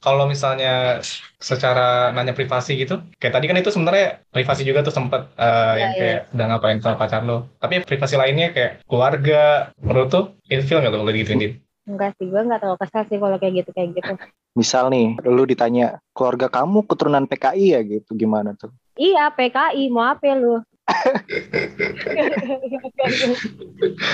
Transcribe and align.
kalau 0.00 0.24
misalnya 0.24 1.04
secara 1.36 2.08
nanya 2.16 2.32
privasi 2.32 2.72
gitu, 2.80 3.04
kayak 3.20 3.36
tadi 3.36 3.46
kan 3.52 3.60
itu 3.60 3.68
sebenarnya 3.68 4.24
privasi 4.32 4.64
juga 4.64 4.80
tuh 4.80 4.96
sempet 4.96 5.28
uh, 5.36 5.76
yang 5.76 5.92
iya. 5.92 6.00
kayak 6.00 6.20
udah 6.32 6.46
ngapain 6.48 6.80
sama 6.80 6.96
pacar 6.96 7.20
lo. 7.22 7.52
Tapi 7.60 7.84
privasi 7.84 8.16
lainnya 8.16 8.56
kayak 8.56 8.80
keluarga, 8.88 9.68
menurut 9.76 10.08
tuh 10.08 10.24
ilfeel 10.48 10.80
nggak 10.80 10.92
tuh 10.96 11.00
lo 11.04 11.12
digituin? 11.12 11.40
Din? 11.40 11.52
Enggak 11.84 12.16
sih, 12.16 12.32
gue 12.32 12.40
nggak 12.40 12.60
terlalu 12.64 12.80
kesal 12.80 13.02
sih 13.12 13.18
kalau 13.20 13.36
kayak 13.36 13.54
gitu 13.60 13.70
kayak 13.76 13.88
gitu. 13.92 14.12
Misal 14.56 14.88
nih, 14.88 15.20
lu 15.28 15.44
ditanya 15.44 16.00
keluarga 16.16 16.48
kamu 16.48 16.88
keturunan 16.88 17.28
PKI 17.28 17.66
ya 17.76 17.80
gitu, 17.84 18.16
gimana 18.16 18.56
tuh? 18.56 18.72
Iya, 18.96 19.28
PKI, 19.36 19.92
mau 19.92 20.08
apa 20.08 20.32
lu? 20.32 20.64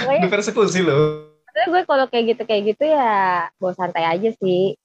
Pokoknya 0.03 0.23
Dipersekusi 0.27 0.83
lo. 0.83 1.31
Tapi 1.57 1.73
gue 1.73 1.83
kalau 1.89 2.05
kayak 2.13 2.37
gitu 2.37 2.43
kayak 2.45 2.63
gitu 2.77 2.85
ya 2.85 3.49
bawa 3.57 3.73
santai 3.73 4.05
aja 4.05 4.29
sih. 4.37 4.77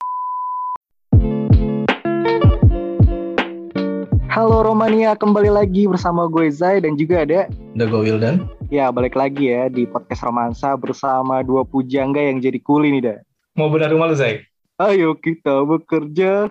Halo 4.32 4.64
Romania, 4.64 5.14
kembali 5.14 5.52
lagi 5.52 5.86
bersama 5.91 6.26
gue 6.32 6.48
Zai 6.50 6.80
dan 6.80 6.95
juga 6.95 7.28
ada 7.28 7.52
Udah 7.76 7.88
gue 7.88 8.02
Wildan. 8.08 8.48
Ya 8.72 8.88
balik 8.88 9.20
lagi 9.20 9.52
ya 9.52 9.68
di 9.68 9.84
podcast 9.84 10.23
romansa 10.23 10.80
bersama 10.80 11.44
dua 11.44 11.68
pujangga 11.68 12.23
yang 12.23 12.40
jadi 12.40 12.58
kuli 12.64 12.95
nih 12.95 13.04
dah. 13.12 13.20
Mau 13.59 13.68
benar 13.68 13.92
rumah 13.92 14.08
lu, 14.08 14.16
Zai? 14.16 14.42
Ayo 14.80 15.20
kita 15.20 15.68
bekerja. 15.68 16.48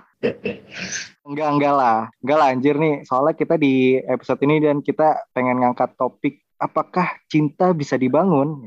Enggak, 1.24 1.48
enggak 1.56 1.74
lah. 1.74 1.98
Enggak 2.20 2.38
lah 2.38 2.46
anjir 2.52 2.76
nih. 2.76 3.02
Soalnya 3.08 3.34
kita 3.34 3.56
di 3.56 3.96
episode 3.96 4.40
ini 4.44 4.60
dan 4.60 4.84
kita 4.84 5.26
pengen 5.32 5.64
ngangkat 5.64 5.96
topik 5.96 6.44
apakah 6.60 7.16
cinta 7.32 7.72
bisa 7.72 7.96
dibangun? 7.96 8.60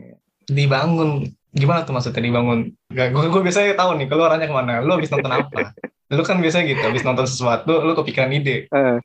Dibangun. 0.50 1.30
Gimana 1.54 1.86
tuh 1.86 1.94
maksudnya 1.94 2.26
dibangun? 2.26 2.74
Gak, 2.90 3.14
gue, 3.14 3.30
gue 3.30 3.42
biasanya 3.46 3.78
tahu 3.78 3.94
nih, 4.02 4.10
kalau 4.10 4.26
orangnya 4.26 4.50
ke 4.50 4.56
mana. 4.58 4.82
Lu 4.82 4.98
habis 4.98 5.14
nonton 5.14 5.30
apa? 5.30 5.70
Lu 6.14 6.24
kan 6.24 6.38
biasanya 6.40 6.66
gitu, 6.72 6.84
habis 6.86 7.04
nonton 7.04 7.26
sesuatu, 7.26 7.82
lu 7.82 7.92
kepikiran 7.98 8.30
ide. 8.32 8.70
Eh, 8.70 8.98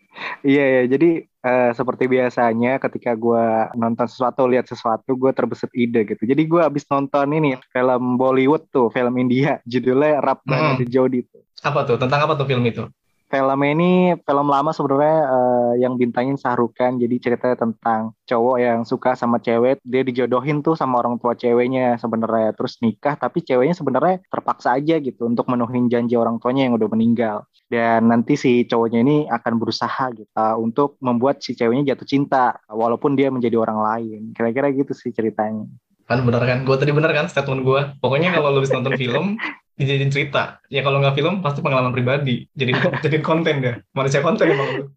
iya 0.45 0.65
ya, 0.79 0.83
jadi 0.97 1.25
eh, 1.25 1.71
seperti 1.73 2.05
biasanya 2.07 2.77
ketika 2.79 3.17
gue 3.17 3.45
nonton 3.75 4.07
sesuatu, 4.07 4.45
lihat 4.45 4.69
sesuatu, 4.69 5.17
gue 5.17 5.33
terbesit 5.33 5.73
ide 5.73 6.05
gitu. 6.05 6.23
Jadi 6.29 6.43
gue 6.45 6.61
habis 6.61 6.85
nonton 6.87 7.29
ini 7.33 7.57
film 7.73 8.21
Bollywood 8.21 8.69
tuh, 8.69 8.93
film 8.93 9.15
India, 9.17 9.59
judulnya 9.65 10.21
Rap 10.21 10.45
Hmm. 10.45 10.77
di 10.77 10.87
Jodi 10.87 11.25
tuh. 11.25 11.43
Apa 11.65 11.83
tuh? 11.89 11.97
Tentang 11.99 12.21
apa 12.29 12.39
tuh 12.39 12.47
film 12.47 12.63
itu? 12.65 12.87
Film 13.29 13.61
ini 13.61 14.17
film 14.25 14.49
lama 14.49 14.73
sebenarnya 14.73 15.19
eh, 15.29 15.73
yang 15.85 16.01
bintangin 16.01 16.41
Sahrukan. 16.41 16.97
Jadi 16.97 17.21
ceritanya 17.21 17.61
tentang 17.61 18.17
cowok 18.25 18.57
yang 18.57 18.79
suka 18.89 19.13
sama 19.21 19.37
cewek, 19.37 19.85
dia 19.85 20.01
dijodohin 20.01 20.65
tuh 20.65 20.73
sama 20.73 21.05
orang 21.05 21.21
tua 21.21 21.37
ceweknya 21.37 22.01
sebenarnya 22.01 22.57
terus 22.57 22.81
nikah, 22.81 23.21
tapi 23.21 23.45
ceweknya 23.45 23.77
sebenarnya 23.77 24.25
terpaksa 24.33 24.81
aja 24.81 24.97
gitu 24.97 25.29
untuk 25.29 25.45
menuhin 25.53 25.93
janji 25.93 26.17
orang 26.17 26.41
tuanya 26.41 26.73
yang 26.73 26.81
udah 26.81 26.89
meninggal. 26.89 27.37
Dan 27.69 28.09
nanti 28.09 28.41
si 28.41 28.65
cowoknya 28.65 29.05
ini 29.05 29.17
akan 29.29 29.53
berusaha 29.61 30.05
gitu 30.17 30.33
eh, 30.33 30.57
untuk 30.57 30.97
membuat 31.05 31.45
si 31.45 31.53
ceweknya 31.53 31.93
jatuh 31.93 32.09
cinta 32.09 32.57
walaupun 32.73 33.13
dia 33.13 33.29
menjadi 33.29 33.61
orang 33.61 33.85
lain. 33.85 34.21
Kira-kira 34.33 34.73
gitu 34.73 34.97
sih 34.97 35.13
ceritanya. 35.13 35.69
Kan 36.09 36.25
bener 36.25 36.43
kan? 36.43 36.59
Gue 36.65 36.77
tadi 36.81 36.91
bener 36.91 37.13
kan 37.13 37.29
statement 37.29 37.63
gue? 37.63 37.81
Pokoknya 38.01 38.33
kalau 38.33 38.49
lu 38.57 38.65
habis 38.65 38.73
nonton 38.73 38.97
film, 39.01 39.37
dijadiin 39.77 40.09
cerita. 40.09 40.59
Ya 40.73 40.81
kalau 40.81 40.99
nggak 41.05 41.15
film, 41.15 41.45
pasti 41.45 41.61
pengalaman 41.61 41.93
pribadi. 41.93 42.49
Jadi 42.57 42.73
jadiin 43.05 43.23
konten 43.23 43.61
deh. 43.61 43.77
Manusia 43.93 44.25
konten 44.25 44.49
emang. 44.49 44.89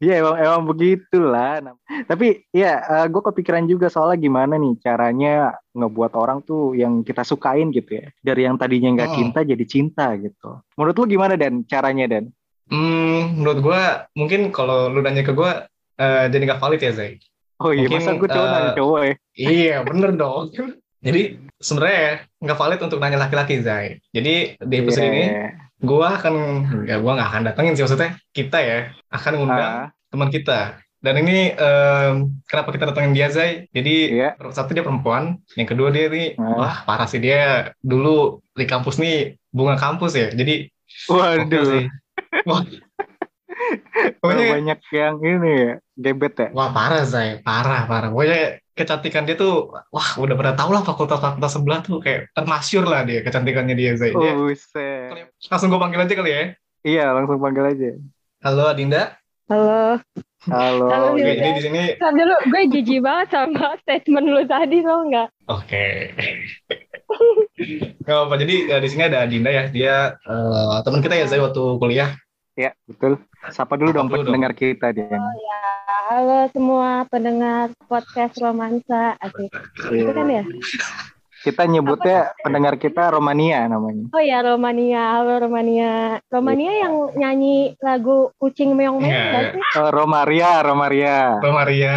Iya 0.00 0.24
emang 0.24 0.36
emang 0.40 0.62
begitulah. 0.64 1.60
Tapi 2.08 2.48
ya 2.50 2.80
gue 3.06 3.22
kepikiran 3.22 3.68
juga 3.68 3.92
soalnya 3.92 4.16
gimana 4.16 4.56
nih 4.56 4.80
caranya 4.80 5.52
ngebuat 5.76 6.16
orang 6.16 6.40
tuh 6.40 6.72
yang 6.72 7.04
kita 7.04 7.20
sukain 7.20 7.68
gitu 7.68 8.00
ya. 8.00 8.08
Dari 8.24 8.48
yang 8.48 8.56
tadinya 8.56 8.88
nggak 8.96 9.10
Hmm. 9.12 9.18
cinta 9.20 9.40
jadi 9.44 9.64
cinta 9.68 10.16
gitu. 10.16 10.64
Menurut 10.80 10.96
lu 10.96 11.04
gimana 11.06 11.36
Dan 11.36 11.68
caranya 11.68 12.08
Dan? 12.08 12.32
Hmm, 12.64 13.36
menurut 13.36 13.60
gue, 13.60 13.80
mungkin 14.16 14.48
kalau 14.48 14.88
lu 14.88 15.04
nanya 15.04 15.20
ke 15.20 15.36
gue, 15.36 15.52
eh, 16.00 16.32
jadi 16.32 16.42
nggak 16.48 16.62
valid 16.64 16.80
ya, 16.80 16.92
Zai? 16.96 17.20
Oh 17.62 17.70
iya 17.70 17.86
Mungkin, 17.86 18.02
masa 18.02 18.18
gue 18.18 18.28
cowok 18.28 18.46
eh, 18.46 18.52
nanya 18.52 18.70
cowok 18.74 18.98
ya? 19.00 19.14
Iya, 19.36 19.76
bener 19.86 20.10
dong. 20.14 20.42
Jadi 21.06 21.22
sebenarnya 21.60 22.06
nggak 22.40 22.58
valid 22.58 22.80
untuk 22.80 22.98
nanya 22.98 23.18
laki-laki, 23.20 23.60
Zai. 23.60 24.00
Jadi 24.10 24.56
di 24.56 24.74
episode 24.80 25.04
Iya, 25.04 25.12
ini, 25.12 25.24
iya. 25.28 25.48
gue 25.78 26.06
akan, 26.08 26.34
ya 26.88 26.96
gue 26.96 27.12
nggak 27.12 27.28
akan 27.28 27.42
datengin 27.44 27.74
sih 27.76 27.84
maksudnya. 27.84 28.16
Kita 28.32 28.58
ya 28.58 28.78
akan 29.12 29.32
ngundang 29.36 29.60
Ah, 29.60 29.86
teman 30.08 30.32
kita. 30.32 30.80
Dan 31.04 31.20
ini 31.20 31.52
em, 31.52 32.32
kenapa 32.48 32.72
kita 32.72 32.88
datengin 32.88 33.12
dia, 33.12 33.28
Zai? 33.28 33.68
Jadi 33.70 34.16
Iya. 34.16 34.40
satu 34.48 34.72
dia 34.72 34.80
perempuan, 34.80 35.36
yang 35.52 35.68
kedua 35.68 35.92
dia 35.92 36.08
nih, 36.08 36.40
Ah. 36.40 36.56
wah 36.56 36.76
parah 36.88 37.04
sih 37.04 37.20
dia 37.20 37.76
dulu 37.84 38.40
di 38.56 38.64
kampus 38.64 38.96
nih 38.96 39.36
bunga 39.52 39.76
kampus 39.76 40.16
ya. 40.16 40.32
Jadi 40.32 40.72
Waduh, 41.12 41.64
sih. 41.68 41.84
Pokoknya 44.20 44.46
banyak 44.58 44.80
yang 44.90 45.16
ini 45.22 45.52
ya, 45.54 45.72
gebet 45.94 46.34
ya. 46.36 46.48
Wah 46.52 46.70
parah 46.74 47.04
Zai, 47.06 47.38
parah 47.40 47.86
parah. 47.86 48.10
Pokoknya 48.10 48.58
kecantikan 48.74 49.22
dia 49.24 49.38
tuh, 49.38 49.70
wah 49.94 50.08
udah 50.18 50.34
pada 50.34 50.52
tau 50.58 50.74
lah 50.74 50.82
fakultas-fakultas 50.82 51.52
sebelah 51.54 51.80
tuh 51.86 52.02
kayak 52.02 52.34
termasyur 52.34 52.82
lah 52.84 53.06
dia 53.06 53.22
kecantikannya 53.22 53.74
dia 53.78 53.94
Zai. 53.94 54.10
Dia, 54.12 54.32
Oh, 54.34 54.50
Buset. 54.50 55.30
langsung 55.50 55.70
gue 55.70 55.78
panggil 55.78 56.02
aja 56.02 56.14
kali 56.14 56.30
ya. 56.30 56.42
Iya 56.84 57.04
langsung 57.14 57.38
panggil 57.38 57.64
aja. 57.64 57.90
Halo 58.44 58.64
Adinda. 58.68 59.16
Halo. 59.48 60.00
Halo. 60.44 60.86
Halo, 60.92 61.06
Oke, 61.16 61.24
ini 61.24 61.50
di 61.56 61.62
sini. 61.64 61.82
Ntar 61.96 62.12
dulu, 62.12 62.36
gue 62.52 62.62
jijik 62.68 63.00
banget 63.00 63.28
sama 63.32 63.72
statement 63.84 64.26
lu 64.28 64.42
tadi 64.44 64.84
tau 64.84 65.00
nggak? 65.08 65.28
Oke. 65.48 65.84
Gak 68.04 68.18
apa 68.28 68.34
Jadi 68.36 68.54
eh, 68.68 68.80
di 68.80 68.88
sini 68.88 69.02
ada 69.08 69.24
Adinda 69.24 69.48
ya. 69.48 69.64
Dia 69.72 69.94
eh, 70.16 70.76
teman 70.84 71.00
kita 71.00 71.16
ya 71.16 71.26
Zai 71.28 71.40
waktu 71.40 71.62
kuliah. 71.80 72.12
Ya 72.54 72.70
betul. 72.86 73.18
Sapa 73.50 73.74
dulu 73.74 73.90
Sapa 73.90 73.98
dong 73.98 74.08
dulu 74.14 74.22
dong. 74.22 74.26
pendengar 74.30 74.54
kita 74.54 74.94
Dan. 74.94 75.18
Ya, 75.18 75.62
halo 76.06 76.46
semua 76.54 77.02
pendengar 77.10 77.74
podcast 77.90 78.38
romansa. 78.38 79.18
Asik. 79.18 79.50
Itu 79.90 80.14
kan 80.14 80.26
ya? 80.30 80.44
Kita 81.44 81.68
nyebutnya 81.68 82.32
pendengar 82.40 82.80
kita 82.80 83.12
Romania 83.12 83.68
namanya. 83.68 84.08
Oh 84.16 84.22
ya 84.24 84.40
Romania, 84.40 85.20
halo 85.20 85.36
Romania. 85.36 86.16
Romania 86.32 86.72
yang 86.88 86.94
nyanyi 87.12 87.76
lagu 87.84 88.32
kucing 88.40 88.72
meong 88.72 88.96
meong 88.96 89.12
sih? 89.52 89.60
Oh, 89.76 89.92
Romaria, 89.92 90.64
Romaria. 90.64 91.36
Halo 91.44 91.52
Maria. 91.52 91.94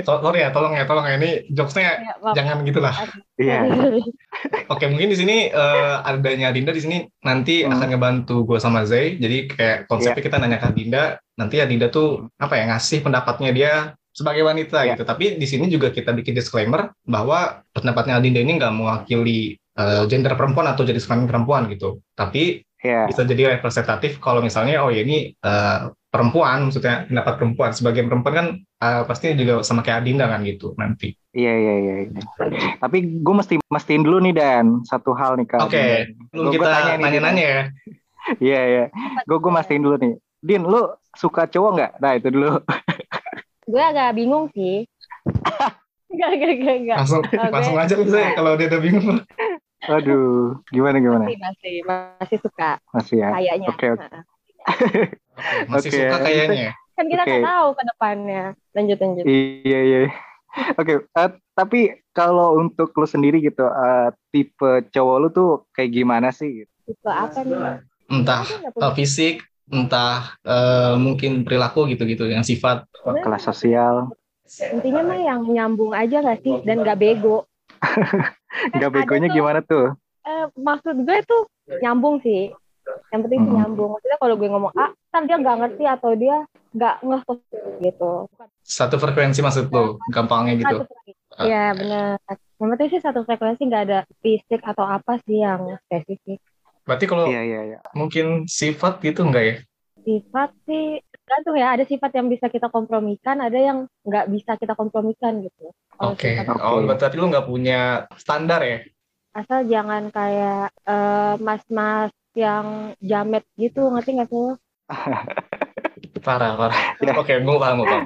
So- 0.00 0.24
Sorry 0.24 0.40
ya, 0.40 0.48
tolong 0.48 0.72
ya, 0.72 0.88
tolong 0.88 1.04
ya. 1.04 1.20
Ini 1.20 1.52
jokesnya 1.52 1.82
Ya, 2.00 2.14
maaf. 2.24 2.32
jangan 2.32 2.56
gitulah. 2.64 2.94
Iya. 3.36 3.60
Oke, 4.72 4.88
mungkin 4.88 5.12
di 5.12 5.18
sini 5.20 5.36
eh, 5.52 5.94
adanya 6.00 6.48
Dinda 6.48 6.72
di 6.72 6.80
sini 6.80 6.98
nanti 7.20 7.60
Hmm. 7.68 7.76
akan 7.76 7.88
ngebantu 7.92 8.48
gue 8.48 8.58
sama 8.58 8.88
Zai. 8.88 9.20
Jadi 9.20 9.52
kayak 9.52 9.78
konsepnya 9.92 10.24
kita 10.24 10.36
nanya 10.40 10.56
ke 10.56 10.72
Dinda, 10.72 11.20
nanti 11.36 11.60
ya 11.60 11.68
Dinda 11.68 11.92
tuh 11.92 12.32
apa 12.40 12.56
ya 12.56 12.64
ngasih 12.72 13.04
pendapatnya 13.04 13.50
dia 13.52 13.72
sebagai 14.14 14.46
wanita 14.46 14.86
Ya. 14.86 14.94
gitu. 14.94 15.02
Tapi 15.02 15.36
di 15.36 15.46
sini 15.50 15.66
juga 15.66 15.90
kita 15.90 16.14
bikin 16.14 16.38
disclaimer 16.38 16.94
bahwa 17.02 17.66
pendapatnya 17.74 18.22
Dinda 18.22 18.40
ini 18.40 18.56
nggak 18.56 18.72
mewakili 18.72 19.58
eh, 19.74 20.02
gender 20.06 20.38
perempuan 20.38 20.70
atau 20.70 20.86
jenis 20.86 21.02
kelamin 21.04 21.26
perempuan 21.26 21.66
gitu. 21.66 21.98
Tapi 22.14 22.62
Iya. 22.84 23.08
bisa 23.08 23.24
jadi 23.24 23.56
representatif 23.58 24.20
kalau 24.20 24.38
misalnya 24.38 24.84
oh 24.86 24.92
ya 24.92 25.02
ini 25.02 25.34
eh, 25.34 25.78
perempuan, 26.14 26.70
maksudnya 26.70 27.10
pendapat 27.10 27.34
perempuan. 27.42 27.70
Sebagai 27.74 28.06
perempuan 28.06 28.34
kan 28.38 28.46
eh, 28.62 29.02
pasti 29.02 29.34
juga 29.34 29.66
sama 29.66 29.82
kayak 29.82 30.06
Dinda 30.06 30.30
kan 30.30 30.46
gitu 30.46 30.78
nanti. 30.78 31.10
Iya 31.34 31.50
iya 31.58 31.74
iya. 31.82 31.94
iya. 32.06 32.20
Tapi 32.78 33.18
gue 33.18 33.34
mesti 33.34 33.58
mastiin 33.66 34.06
dulu 34.06 34.22
nih 34.22 34.34
Dan 34.38 34.86
satu 34.86 35.10
hal 35.18 35.34
nih 35.42 35.46
kak. 35.50 35.66
Oke, 35.66 36.14
gua 36.30 36.52
kita 36.54 36.66
tanya 36.70 36.92
nih, 36.94 37.02
nanya-nanya 37.02 37.44
ya. 37.44 37.62
Iya 38.38 38.60
iya. 38.62 38.84
Gue 39.26 39.42
gue 39.42 39.50
mastiin 39.50 39.82
dulu 39.82 39.98
nih. 39.98 40.14
Din, 40.38 40.62
lu 40.62 40.86
suka 41.16 41.48
cowok 41.50 41.70
nggak? 41.74 41.92
Nah 41.98 42.12
itu 42.14 42.28
dulu. 42.30 42.62
gue 43.64 43.82
agak 43.82 44.14
bingung 44.16 44.48
sih. 44.52 44.84
Enggak, 46.14 46.30
enggak, 46.30 46.50
enggak, 46.54 46.76
enggak. 46.78 46.96
langsung 47.02 47.22
Oke. 47.26 47.36
langsung 47.50 47.74
aja 47.74 47.94
lu 47.98 48.06
Zai 48.06 48.38
kalau 48.38 48.54
dia 48.54 48.70
udah 48.70 48.78
bingung 48.78 49.18
Aduh, 49.84 50.62
gimana 50.70 51.02
gimana? 51.02 51.26
Masih, 51.26 51.42
masih, 51.42 51.74
masih 52.22 52.38
suka 52.38 52.78
Masih 52.94 53.16
ya. 53.18 53.28
kayaknya. 53.34 53.68
Oke, 53.68 53.86
oke. 53.90 54.06
Nah, 54.06 54.22
masih 55.74 55.90
Oke, 55.90 55.98
suka 55.98 56.16
kayaknya 56.22 56.70
Kan 56.94 57.04
kita 57.10 57.22
nggak 57.26 57.42
tahu 57.42 57.68
ke 57.74 57.82
depannya. 57.90 58.44
Lanjut, 58.72 58.98
lanjut. 59.02 59.24
Iya 59.26 59.78
iya. 59.82 59.98
Oke, 60.78 61.02
eh, 61.02 61.30
tapi 61.58 61.80
kalau 62.14 62.54
untuk 62.54 62.94
lu 62.94 63.06
sendiri 63.10 63.42
gitu, 63.42 63.66
eh, 63.66 64.14
tipe 64.30 64.86
cowok 64.94 65.16
lu 65.18 65.28
tuh 65.34 65.50
kayak 65.74 65.90
gimana 65.90 66.30
sih? 66.30 66.62
Gitu? 66.62 66.70
Tipe 66.86 67.10
apa 67.10 67.42
nih? 67.42 67.82
entah 68.04 68.44
punya- 68.70 68.94
fisik 68.94 69.42
entah 69.68 70.36
eh, 70.44 70.94
mungkin 71.00 71.42
perilaku 71.44 71.88
gitu 71.88 72.04
gitu 72.04 72.24
yang 72.28 72.44
sifat 72.44 72.84
Kelas 73.04 73.44
sosial, 73.44 74.12
Intinya 74.44 75.02
mah 75.08 75.18
yang 75.20 75.40
nyambung 75.48 75.96
aja 75.96 76.20
gak 76.20 76.44
sih? 76.44 76.60
Dan 76.64 76.84
gak 76.84 77.00
bego. 77.00 77.48
nggak 78.70 78.90
ada 78.92 78.92
begonya 78.92 79.28
tuh- 79.28 79.36
gimana 79.36 79.60
tuh? 79.64 79.86
Eh, 80.24 80.44
maksud 80.56 80.96
gue 81.04 81.18
tuh 81.24 81.42
nyambung 81.80 82.20
sih. 82.20 82.52
Yang 83.12 83.20
penting 83.28 83.40
sih 83.40 83.50
Hmm. 83.50 83.58
nyambung. 83.60 83.88
Maksudnya 83.96 84.18
kalau 84.20 84.34
gue 84.36 84.48
ngomong 84.48 84.72
A, 84.76 84.92
ntar 85.12 85.22
dia 85.24 85.36
nggak 85.40 85.56
ngerti 85.64 85.84
atau 85.88 86.10
dia 86.16 86.36
nggak 86.74 86.94
ngeh 87.06 87.22
gitu. 87.80 88.12
satu 88.64 88.96
frekuensi 88.96 89.44
maksud 89.44 89.68
lo 89.68 90.00
gampangnya 90.08 90.56
gitu 90.56 90.76
Satu 90.80 91.44
Iya 91.44 91.74
benar. 91.76 92.16
Yang 92.60 92.68
penting 92.72 92.88
sih 92.94 93.00
satu 93.02 93.20
frekuensi 93.26 93.62
nggak 93.68 93.82
ada 93.90 93.98
fisik 94.22 94.60
atau 94.64 94.84
apa 94.86 95.18
sih 95.24 95.40
yang 95.42 95.76
spesifik. 95.88 96.38
Berarti 96.84 97.04
kalau 97.08 97.24
Iya 97.32 97.40
iya 97.44 97.60
iya. 97.64 97.78
mungkin 97.96 98.44
sifat 98.44 99.00
gitu 99.00 99.24
enggak 99.24 99.44
ya? 99.44 99.54
Sifat 100.04 100.50
sih 100.68 101.00
tergantung 101.00 101.56
ya. 101.56 101.68
Ada 101.72 101.84
sifat 101.88 102.10
yang 102.12 102.28
bisa 102.28 102.46
kita 102.52 102.68
kompromikan, 102.68 103.40
ada 103.40 103.56
yang 103.56 103.78
nggak 104.04 104.26
bisa 104.28 104.52
kita 104.60 104.76
kompromikan 104.76 105.40
gitu. 105.40 105.72
Oke. 105.96 106.36
Oke. 106.36 106.60
Oh, 106.60 106.84
berarti 106.84 107.16
lu 107.16 107.32
nggak 107.32 107.48
punya 107.48 108.04
standar 108.20 108.60
ya? 108.60 108.78
Asal 109.34 109.66
jangan 109.66 110.12
kayak 110.12 110.70
eh, 110.86 111.34
mas-mas 111.40 112.12
yang 112.36 112.92
jamet 113.00 113.42
gitu, 113.56 113.88
ngerti 113.90 114.10
nggak 114.20 114.30
sih? 114.30 114.46
Parah, 116.24 116.56
parah. 116.56 116.78
Ya. 117.04 117.12
Oke, 117.20 117.36
gue 117.36 117.56
paham, 117.60 117.76
gue 117.84 117.88
paham. 117.92 118.04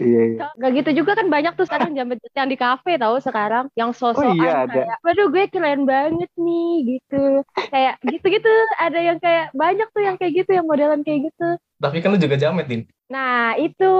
Iya 0.00 0.20
iya. 0.32 0.38
Gak 0.56 0.70
gitu 0.80 0.90
juga 1.04 1.12
kan 1.20 1.28
banyak 1.28 1.52
tuh 1.52 1.68
sekarang 1.68 1.92
jamet 1.92 2.16
yang 2.38 2.48
di 2.48 2.56
kafe 2.56 2.96
tahu 2.96 3.20
sekarang 3.20 3.68
yang 3.76 3.92
sosokan 3.92 4.32
Oh 4.32 4.40
iya, 4.40 4.64
ada. 4.64 4.72
kayak 4.72 4.96
waduh 5.04 5.28
gue 5.28 5.44
keren 5.52 5.84
banget 5.84 6.30
nih 6.40 6.72
gitu 6.96 7.44
kayak 7.68 8.00
gitu-gitu 8.08 8.48
ada 8.80 8.96
yang 8.96 9.18
kayak 9.20 9.52
banyak 9.52 9.84
tuh 9.92 10.02
yang 10.02 10.16
kayak 10.16 10.32
gitu 10.40 10.50
yang 10.56 10.64
modelan 10.64 11.04
kayak 11.04 11.28
gitu 11.28 11.60
Tapi 11.76 11.96
kan 12.00 12.08
lu 12.14 12.18
juga 12.18 12.40
jamet, 12.40 12.64
Din. 12.64 12.82
nah 13.12 13.52
itu 13.60 13.92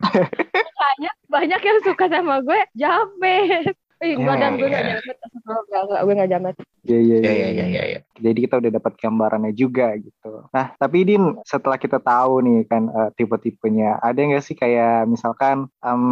banyak 0.80 1.14
banyak 1.28 1.60
yang 1.60 1.78
suka 1.84 2.04
sama 2.08 2.40
gue 2.40 2.60
jamet 2.72 3.74
Ya, 4.00 4.16
badan 4.16 4.56
gue 4.56 4.68
gak 4.72 4.80
ya. 4.80 4.90
jamet 4.96 5.16
Enggak, 5.20 5.82
enggak, 5.84 6.00
gue 6.04 6.14
gak 6.16 6.30
jamet 6.32 6.56
Iya 6.80 6.98
iya 7.04 7.16
Iya, 7.20 7.30
iya. 7.30 7.48
iya, 7.52 7.64
iya, 7.68 7.82
iya. 7.92 7.98
Jadi 8.20 8.38
kita 8.48 8.54
udah 8.60 8.70
dapat 8.72 8.92
gambarannya 8.96 9.52
juga 9.52 9.92
gitu. 10.00 10.48
Nah, 10.52 10.66
tapi 10.80 10.98
Din, 11.04 11.36
setelah 11.44 11.76
kita 11.76 12.00
tahu 12.00 12.40
nih 12.40 12.58
kan 12.64 12.82
eh, 12.88 13.10
tipe-tipenya, 13.20 14.00
ada 14.00 14.16
nggak 14.16 14.40
sih 14.44 14.56
kayak 14.56 15.04
misalkan 15.04 15.68
em, 15.84 16.04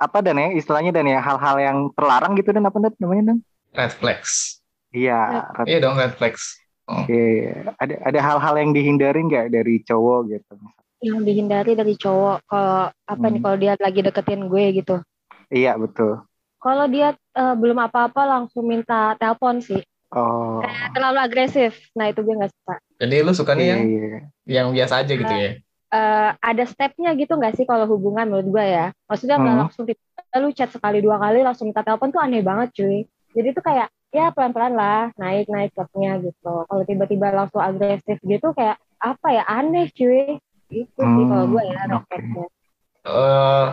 apa 0.00 0.18
dan 0.24 0.40
ya 0.40 0.48
istilahnya 0.56 0.92
dan 0.96 1.04
ya 1.04 1.20
hal-hal 1.20 1.56
yang 1.60 1.78
terlarang 1.92 2.32
gitu 2.40 2.48
dan 2.56 2.64
apa 2.64 2.76
Dan, 2.80 2.92
namanya 2.96 3.22
dan? 3.32 3.38
Red 3.76 3.92
flags. 4.00 4.32
Iya, 4.96 5.52
red- 5.52 5.68
Iya 5.68 5.78
dong, 5.84 5.96
red 6.00 6.12
flags. 6.16 6.44
oke. 6.88 7.20
Ada 7.76 7.94
ada 8.08 8.20
hal-hal 8.24 8.54
yang 8.56 8.70
dihindari 8.72 9.20
nggak 9.28 9.46
dari 9.52 9.74
cowok 9.84 10.20
gitu? 10.32 10.54
yang 11.04 11.20
dihindari 11.28 11.76
dari 11.76 11.92
cowok 11.94 12.48
kalau 12.48 12.88
apa 12.88 13.24
nih 13.28 13.38
Hmm. 13.38 13.44
kalau 13.44 13.56
dia 13.60 13.72
lagi 13.76 14.00
deketin 14.00 14.48
gue 14.48 14.64
gitu 14.80 14.96
Iya 15.50 15.70
betul. 15.82 16.10
Kalau 16.58 16.86
dia 16.88 17.12
eh, 17.12 17.54
belum 17.56 17.78
apa-apa 17.78 18.22
langsung 18.26 18.66
minta 18.66 19.14
telepon 19.20 19.60
sih 19.60 19.82
Oh. 20.14 20.62
kayak 20.62 20.94
terlalu 20.94 21.18
agresif 21.18 21.72
nah 21.92 22.06
itu 22.06 22.22
gue 22.22 22.34
nggak 22.38 22.52
suka 22.54 22.74
Jadi 22.96 23.14
lu 23.20 23.32
sukanya 23.34 23.64
Iya, 23.64 23.72
yang 23.74 23.82
iya. 23.90 24.18
yang 24.46 24.66
biasa 24.72 24.94
aja 25.02 25.12
gitu 25.12 25.34
ya? 25.34 25.50
eh, 25.92 26.30
ada 26.40 26.64
stepnya 26.64 27.10
gitu 27.18 27.34
nggak 27.34 27.54
sih 27.58 27.66
kalau 27.66 27.84
hubungan 27.90 28.24
menurut 28.30 28.48
gue 28.48 28.64
ya 28.64 28.86
maksudnya 29.10 29.36
nggak 29.36 29.54
Hmm. 29.54 29.62
langsung 29.66 29.84
lu 30.36 30.48
chat 30.52 30.68
sekali 30.68 31.00
dua 31.00 31.16
kali 31.16 31.40
langsung 31.42 31.66
minta 31.68 31.80
telepon 31.82 32.12
tuh 32.12 32.20
aneh 32.20 32.44
banget 32.44 32.68
cuy 32.76 33.08
jadi 33.34 33.48
tuh 33.56 33.64
kayak 33.64 33.88
ya 34.14 34.30
pelan-pelan 34.32 34.72
lah 34.76 35.10
naik 35.18 35.48
naik 35.48 35.72
stepnya 35.74 36.20
gitu 36.22 36.52
kalau 36.68 36.82
tiba-tiba 36.86 37.32
langsung 37.34 37.60
agresif 37.60 38.16
gitu 38.22 38.52
kayak 38.52 38.76
apa 39.00 39.28
ya 39.32 39.42
aneh 39.48 39.88
cuy 39.90 40.36
itu 40.70 41.00
sih 41.02 41.02
Hmm, 41.02 41.28
kalau 41.28 41.44
gue 41.50 41.62
ya 41.66 41.80
oke. 41.82 41.92
roketnya 41.92 42.44
eh 43.06 43.66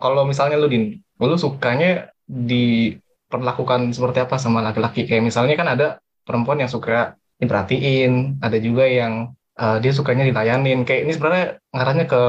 kalau 0.00 0.22
misalnya 0.24 0.56
lu 0.56 0.68
din, 0.72 0.96
lu 1.20 1.36
sukanya 1.36 2.08
diperlakukan 2.30 3.90
seperti 3.90 4.18
apa 4.22 4.36
sama 4.38 4.62
laki-laki? 4.62 5.10
Kayak 5.10 5.26
misalnya 5.26 5.54
kan 5.58 5.68
ada 5.74 5.86
perempuan 6.22 6.62
yang 6.62 6.70
suka 6.70 7.18
diperhatiin, 7.42 8.38
ada 8.38 8.58
juga 8.62 8.86
yang 8.86 9.34
eh, 9.58 9.76
dia 9.82 9.92
sukanya 9.92 10.24
dilayanin. 10.30 10.86
Kayak 10.86 11.00
ini 11.08 11.12
sebenarnya 11.18 11.46
ngarahnya 11.74 12.06
ke 12.06 12.22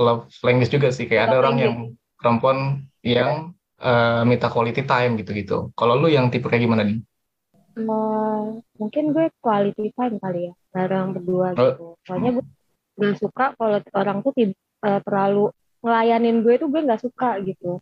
love 0.00 0.24
language 0.40 0.72
juga 0.72 0.88
sih. 0.88 1.04
Kayak 1.04 1.30
ada 1.30 1.36
Love 1.36 1.42
orang 1.44 1.56
yang 1.60 1.74
perempuan 2.16 2.58
yang 3.04 3.52
eh, 3.82 4.22
minta 4.24 4.48
quality 4.48 4.82
time 4.88 5.20
gitu-gitu. 5.20 5.70
Kalau 5.76 5.94
lu 6.00 6.08
yang 6.08 6.32
tipe 6.32 6.48
kayak 6.48 6.64
gimana 6.64 6.82
nih? 6.88 6.98
Eh, 7.72 8.42
mungkin 8.76 9.04
gue 9.16 9.32
quality 9.40 9.96
time 9.96 10.16
kali 10.20 10.52
ya 10.52 10.54
bareng 10.72 11.16
berdua 11.16 11.56
Oh. 11.56 11.72
gitu 11.72 11.86
soalnya 12.04 12.30
gue 12.36 12.44
nggak 13.00 13.16
suka 13.16 13.44
kalau 13.56 13.78
orang 13.96 14.18
tuh 14.20 14.32
eh, 14.36 15.00
terlalu 15.04 15.48
ngelayanin 15.80 16.44
gue 16.44 16.54
tuh 16.60 16.68
gue 16.68 16.80
nggak 16.84 17.00
suka 17.00 17.40
gitu 17.40 17.80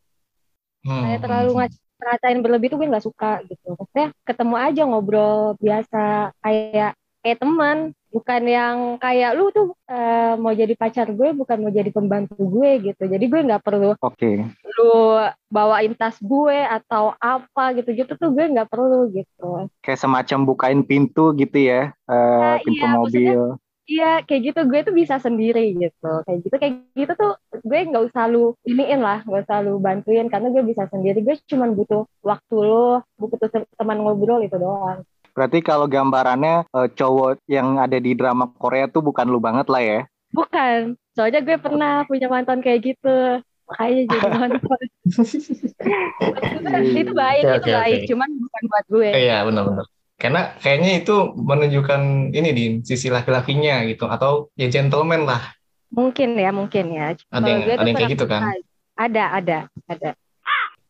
Hmm. 0.81 1.03
kayak 1.05 1.21
terlalu 1.21 1.50
ngac- 1.61 1.81
ngerasain 2.00 2.41
berlebih 2.41 2.69
tuh 2.73 2.79
gue 2.81 2.88
nggak 2.88 3.06
suka 3.06 3.44
gitu 3.44 3.77
maksudnya 3.77 4.09
ketemu 4.25 4.55
aja 4.56 4.82
ngobrol 4.88 5.53
biasa 5.61 6.32
kayak 6.41 6.97
kayak 7.21 7.38
teman 7.44 7.93
bukan 8.11 8.43
yang 8.49 8.77
kayak 8.99 9.37
lu 9.38 9.53
tuh 9.55 9.77
eh, 9.87 10.35
mau 10.41 10.50
jadi 10.50 10.75
pacar 10.75 11.12
gue 11.12 11.31
bukan 11.37 11.56
mau 11.62 11.71
jadi 11.71 11.91
pembantu 11.93 12.35
gue 12.41 12.91
gitu 12.91 13.03
jadi 13.06 13.21
gue 13.23 13.41
nggak 13.47 13.62
perlu 13.62 13.94
Oke. 14.03 14.49
lu 14.81 14.94
bawain 15.53 15.93
tas 15.94 16.17
gue 16.19 16.59
atau 16.59 17.15
apa 17.21 17.76
gitu-gitu 17.79 18.17
tuh 18.19 18.29
gue 18.35 18.50
nggak 18.50 18.67
perlu 18.73 19.12
gitu 19.15 19.69
Kayak 19.85 20.00
semacam 20.00 20.38
bukain 20.49 20.81
pintu 20.83 21.37
gitu 21.37 21.59
ya, 21.61 21.93
eh, 22.09 22.41
Nah, 22.41 22.56
pintu 22.65 22.85
iya, 22.85 22.97
mobil. 22.97 23.41
Iya, 23.91 24.23
kayak 24.27 24.41
gitu 24.47 24.61
gue 24.71 24.81
tuh 24.87 24.95
bisa 25.01 25.17
sendiri 25.19 25.61
gitu. 25.83 26.07
Kayak 26.27 26.39
gitu, 26.47 26.55
kayak 26.63 26.75
gitu 26.95 27.13
tuh 27.19 27.31
gue 27.67 27.79
nggak 27.91 28.05
usah 28.09 28.25
lu 28.31 28.55
iniin 28.71 29.01
lah, 29.03 29.19
nggak 29.27 29.43
usah 29.47 29.59
lu 29.67 29.73
bantuin 29.83 30.27
karena 30.31 30.47
gue 30.55 30.63
bisa 30.71 30.87
sendiri. 30.93 31.19
Gue 31.27 31.35
cuma 31.51 31.67
butuh 31.75 32.07
waktu 32.23 32.55
lu, 32.55 33.03
butuh 33.19 33.39
te- 33.51 33.71
teman 33.79 33.99
ngobrol 33.99 34.41
itu 34.47 34.55
doang. 34.55 35.03
Berarti 35.35 35.59
kalau 35.59 35.87
gambarannya 35.91 36.71
eh, 36.71 36.89
cowok 36.95 37.43
yang 37.51 37.83
ada 37.83 37.99
di 37.99 38.13
drama 38.15 38.47
Korea 38.63 38.87
tuh 38.87 39.03
bukan 39.03 39.27
lu 39.27 39.43
banget 39.43 39.67
lah 39.67 39.83
ya? 39.83 40.01
Bukan, 40.31 40.95
soalnya 41.19 41.41
gue 41.43 41.57
pernah 41.59 42.07
punya 42.07 42.31
mantan 42.31 42.63
kayak 42.63 42.95
gitu. 42.95 43.43
Makanya 43.67 44.03
jadi 44.07 44.27
mantan. 44.39 44.81
itu 47.01 47.13
baik, 47.15 47.43
Oke, 47.43 47.57
itu 47.59 47.67
oke, 47.67 47.75
baik, 47.83 47.99
cuman 48.07 48.29
bukan 48.39 48.63
buat 48.71 48.85
gue. 48.87 49.11
Iya 49.19 49.37
benar-benar. 49.47 49.87
Karena 50.21 50.53
kayaknya 50.61 51.01
itu 51.01 51.33
menunjukkan 51.33 52.31
ini 52.37 52.51
di 52.53 52.65
sisi 52.85 53.09
laki-lakinya 53.09 53.89
gitu 53.89 54.05
atau 54.05 54.53
ya 54.53 54.69
gentleman 54.69 55.25
lah. 55.25 55.41
Mungkin 55.91 56.37
ya, 56.37 56.53
mungkin 56.53 56.93
ya. 56.93 57.17
Ada 57.33 57.49
yang 57.49 57.61
ada 57.65 57.89
yang 57.89 57.97
kayak 57.97 58.13
gitu 58.15 58.27
kan. 58.29 58.53
Ada, 59.01 59.25
ada, 59.41 59.59
ada. 59.89 60.11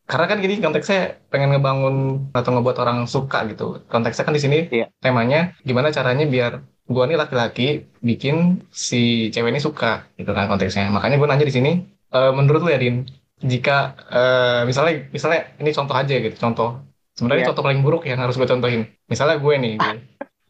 Karena 0.03 0.25
kan 0.27 0.43
gini 0.43 0.59
konteksnya 0.59 1.23
pengen 1.31 1.55
ngebangun 1.55 2.27
atau 2.35 2.51
ngebuat 2.51 2.77
orang 2.83 3.07
suka 3.07 3.47
gitu. 3.47 3.87
Konteksnya 3.87 4.27
kan 4.27 4.35
di 4.35 4.43
sini 4.43 4.57
Iya. 4.67 4.91
temanya 4.99 5.55
gimana 5.63 5.95
caranya 5.95 6.27
biar 6.27 6.59
gua 6.91 7.07
nih 7.07 7.15
laki-laki 7.15 7.87
bikin 8.03 8.59
si 8.67 9.31
cewek 9.31 9.55
ini 9.55 9.63
suka 9.63 10.11
gitu 10.19 10.35
kan 10.35 10.51
konteksnya. 10.51 10.91
Makanya 10.91 11.15
gua 11.15 11.31
nanya 11.31 11.47
di 11.47 11.55
sini 11.55 11.71
eh, 12.11 12.31
menurut 12.35 12.67
lu 12.67 12.75
ya 12.75 12.83
Din, 12.83 13.07
jika 13.39 13.95
eh, 14.11 14.67
misalnya 14.67 15.07
misalnya 15.15 15.55
ini 15.63 15.71
contoh 15.71 15.95
aja 15.95 16.15
gitu, 16.19 16.35
contoh. 16.35 16.90
Sebenarnya 17.21 17.45
Iya. 17.45 17.49
contoh 17.53 17.61
paling 17.69 17.81
buruk 17.85 18.01
yang 18.09 18.17
harus 18.17 18.33
gue 18.33 18.49
contohin. 18.49 18.89
Misalnya 19.05 19.37
gue 19.37 19.53
nih, 19.61 19.73
gue, 19.77 19.95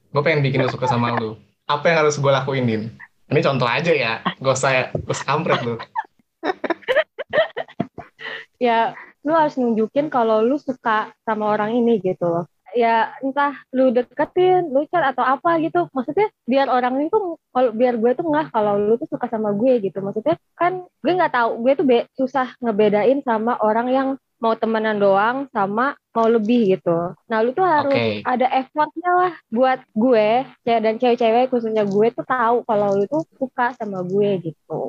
gue 0.08 0.22
pengen 0.24 0.40
bikin 0.40 0.64
lu 0.64 0.72
suka 0.72 0.88
sama 0.88 1.12
lu. 1.20 1.36
Apa 1.68 1.92
yang 1.92 2.08
harus 2.08 2.16
gue 2.16 2.32
lakuin, 2.32 2.64
Din? 2.64 2.84
Ini 3.28 3.44
contoh 3.44 3.68
aja 3.68 3.92
ya, 3.92 4.24
usah, 4.40 4.96
gak 4.96 5.12
usah 5.12 5.28
kampret 5.28 5.60
lu. 5.68 5.76
ya 8.56 8.96
lu 9.28 9.36
harus 9.36 9.60
nunjukin 9.60 10.08
kalau 10.08 10.40
lu 10.40 10.56
suka 10.56 11.12
sama 11.28 11.52
orang 11.52 11.76
ini 11.76 12.00
gitu 12.00 12.24
loh 12.24 12.46
ya 12.72 13.12
entah 13.20 13.58
lu 13.76 13.92
deketin 13.92 14.72
lu 14.72 14.88
chat 14.88 15.04
atau 15.04 15.26
apa 15.26 15.60
gitu 15.60 15.92
maksudnya 15.92 16.32
biar 16.48 16.72
orang 16.72 17.04
itu 17.04 17.36
kalau 17.52 17.70
biar 17.76 18.00
gue 18.00 18.12
tuh 18.16 18.26
nggak 18.26 18.54
kalau 18.54 18.80
lu 18.80 18.96
tuh 18.96 19.10
suka 19.12 19.28
sama 19.28 19.52
gue 19.52 19.82
gitu 19.84 20.00
maksudnya 20.00 20.40
kan 20.56 20.86
gue 20.88 21.14
nggak 21.14 21.34
tahu 21.36 21.50
gue 21.68 21.74
tuh 21.76 21.86
be- 21.86 22.08
susah 22.16 22.54
ngebedain 22.64 23.20
sama 23.26 23.60
orang 23.60 23.88
yang 23.92 24.08
mau 24.42 24.56
temenan 24.58 24.98
doang 24.98 25.46
sama 25.52 25.94
mau 26.12 26.28
lebih 26.28 26.76
gitu 26.76 27.16
nah 27.26 27.40
lu 27.40 27.52
tuh 27.52 27.64
harus 27.64 27.92
Oke. 27.92 28.22
ada 28.24 28.48
effortnya 28.52 29.12
lah 29.16 29.34
buat 29.48 29.80
gue 29.92 30.28
cewek 30.62 30.82
dan 30.84 30.94
cewek-cewek 30.96 31.48
khususnya 31.48 31.84
gue 31.84 32.08
tuh 32.12 32.24
tahu 32.24 32.64
kalau 32.64 33.00
lu 33.00 33.06
tuh 33.08 33.24
suka 33.36 33.72
sama 33.76 34.04
gue 34.04 34.52
gitu 34.52 34.80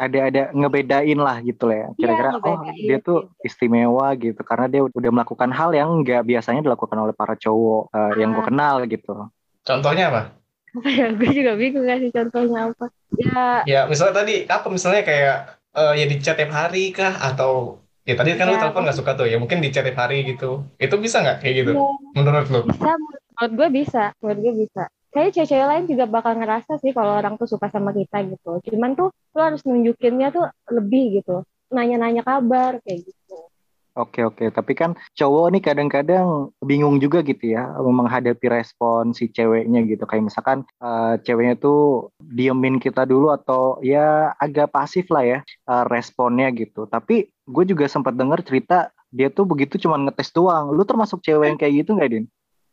Ada 0.00 0.32
ada 0.32 0.42
ngebedain 0.56 1.20
lah 1.20 1.44
gitu 1.44 1.68
lah 1.68 1.76
ya. 1.76 1.88
Kira-kira 1.92 2.28
oh 2.32 2.40
ngebedain, 2.40 2.72
dia 2.80 2.98
tuh 3.04 3.18
gitu. 3.28 3.44
istimewa 3.44 4.08
gitu 4.16 4.40
karena 4.40 4.64
dia 4.64 4.80
udah 4.80 5.10
melakukan 5.12 5.52
hal 5.52 5.76
yang 5.76 5.92
nggak 6.00 6.24
biasanya 6.24 6.64
dilakukan 6.64 6.96
oleh 6.96 7.12
para 7.12 7.36
cowok 7.36 7.92
eh, 7.92 8.12
yang 8.16 8.32
gue 8.32 8.40
Ah. 8.40 8.48
kenal 8.48 8.74
gitu. 8.88 9.12
Contohnya 9.60 10.08
apa? 10.08 10.22
apa 10.70 10.86
ya 10.88 11.10
gue 11.12 11.30
juga 11.34 11.52
bingung 11.58 11.82
kasih 11.84 12.14
contohnya 12.14 12.70
apa 12.70 12.84
ya 13.18 13.44
Ya, 13.66 13.80
misalnya 13.90 14.22
tadi 14.22 14.34
apa 14.46 14.66
misalnya 14.70 15.02
kayak 15.04 15.36
eh, 15.76 15.92
ya 16.00 16.04
di 16.08 16.16
chat 16.16 16.38
tiap 16.38 16.52
hari 16.54 16.94
kah 16.96 17.20
atau 17.20 17.79
ya 18.10 18.14
tadi 18.18 18.30
kan 18.38 18.46
lu 18.50 18.56
Ya, 18.56 18.60
telepon 18.62 18.82
nggak 18.86 18.98
suka 19.00 19.12
tuh 19.18 19.26
ya 19.32 19.36
mungkin 19.42 19.58
di 19.64 19.68
chat 19.74 19.86
hari 20.00 20.16
gitu. 20.30 20.44
Itu 20.84 20.94
bisa 21.04 21.16
nggak 21.24 21.36
kayak 21.42 21.54
gitu? 21.62 21.70
ya, 21.78 21.86
Menurut 22.16 22.46
lu? 22.54 22.60
bisa 22.66 22.90
menurut 23.38 23.52
gue 23.58 23.68
bisa 23.80 24.02
menurut 24.20 24.38
gue 24.44 24.54
bisa 24.66 24.82
kayaknya 25.10 25.32
cewek-cewek 25.42 25.66
lain 25.70 25.84
juga 25.90 26.04
bakal 26.06 26.32
ngerasa 26.38 26.72
sih 26.82 26.92
kalau 26.94 27.12
orang 27.18 27.34
tuh 27.40 27.48
suka 27.50 27.66
sama 27.72 27.90
kita 27.90 28.22
gitu 28.30 28.50
cuman 28.70 28.90
tuh 28.94 29.08
lu 29.34 29.40
harus 29.42 29.62
nunjukinnya 29.66 30.28
tuh 30.30 30.44
lebih 30.70 31.20
gitu 31.22 31.42
nanya-nanya 31.74 32.22
kabar 32.22 32.78
kayak 32.84 33.00
gitu 33.10 33.49
Oke 33.98 34.22
oke, 34.22 34.54
tapi 34.54 34.78
kan 34.78 34.94
cowok 35.18 35.50
nih 35.50 35.62
kadang-kadang 35.66 36.54
bingung 36.62 37.02
juga 37.02 37.26
gitu 37.26 37.50
ya 37.58 37.74
menghadapi 37.74 38.46
respon 38.46 39.10
si 39.10 39.26
ceweknya 39.34 39.82
gitu. 39.82 40.06
Kayak 40.06 40.30
misalkan 40.30 40.62
eh, 40.78 41.14
ceweknya 41.26 41.58
tuh 41.58 42.14
diemin 42.22 42.78
kita 42.78 43.02
dulu 43.02 43.34
atau 43.34 43.82
ya 43.82 44.30
agak 44.38 44.70
pasif 44.70 45.10
lah 45.10 45.26
ya 45.26 45.38
eh, 45.42 45.84
responnya 45.90 46.54
gitu. 46.54 46.86
Tapi 46.86 47.34
gue 47.34 47.64
juga 47.66 47.90
sempat 47.90 48.14
dengar 48.14 48.46
cerita 48.46 48.94
dia 49.10 49.26
tuh 49.26 49.42
begitu 49.42 49.74
cuman 49.82 50.06
ngetes 50.06 50.30
doang. 50.30 50.70
Lu 50.70 50.86
termasuk 50.86 51.18
cewek 51.26 51.50
yang 51.50 51.58
kayak 51.58 51.74
gitu 51.82 51.98
nggak 51.98 52.10
Din? 52.14 52.26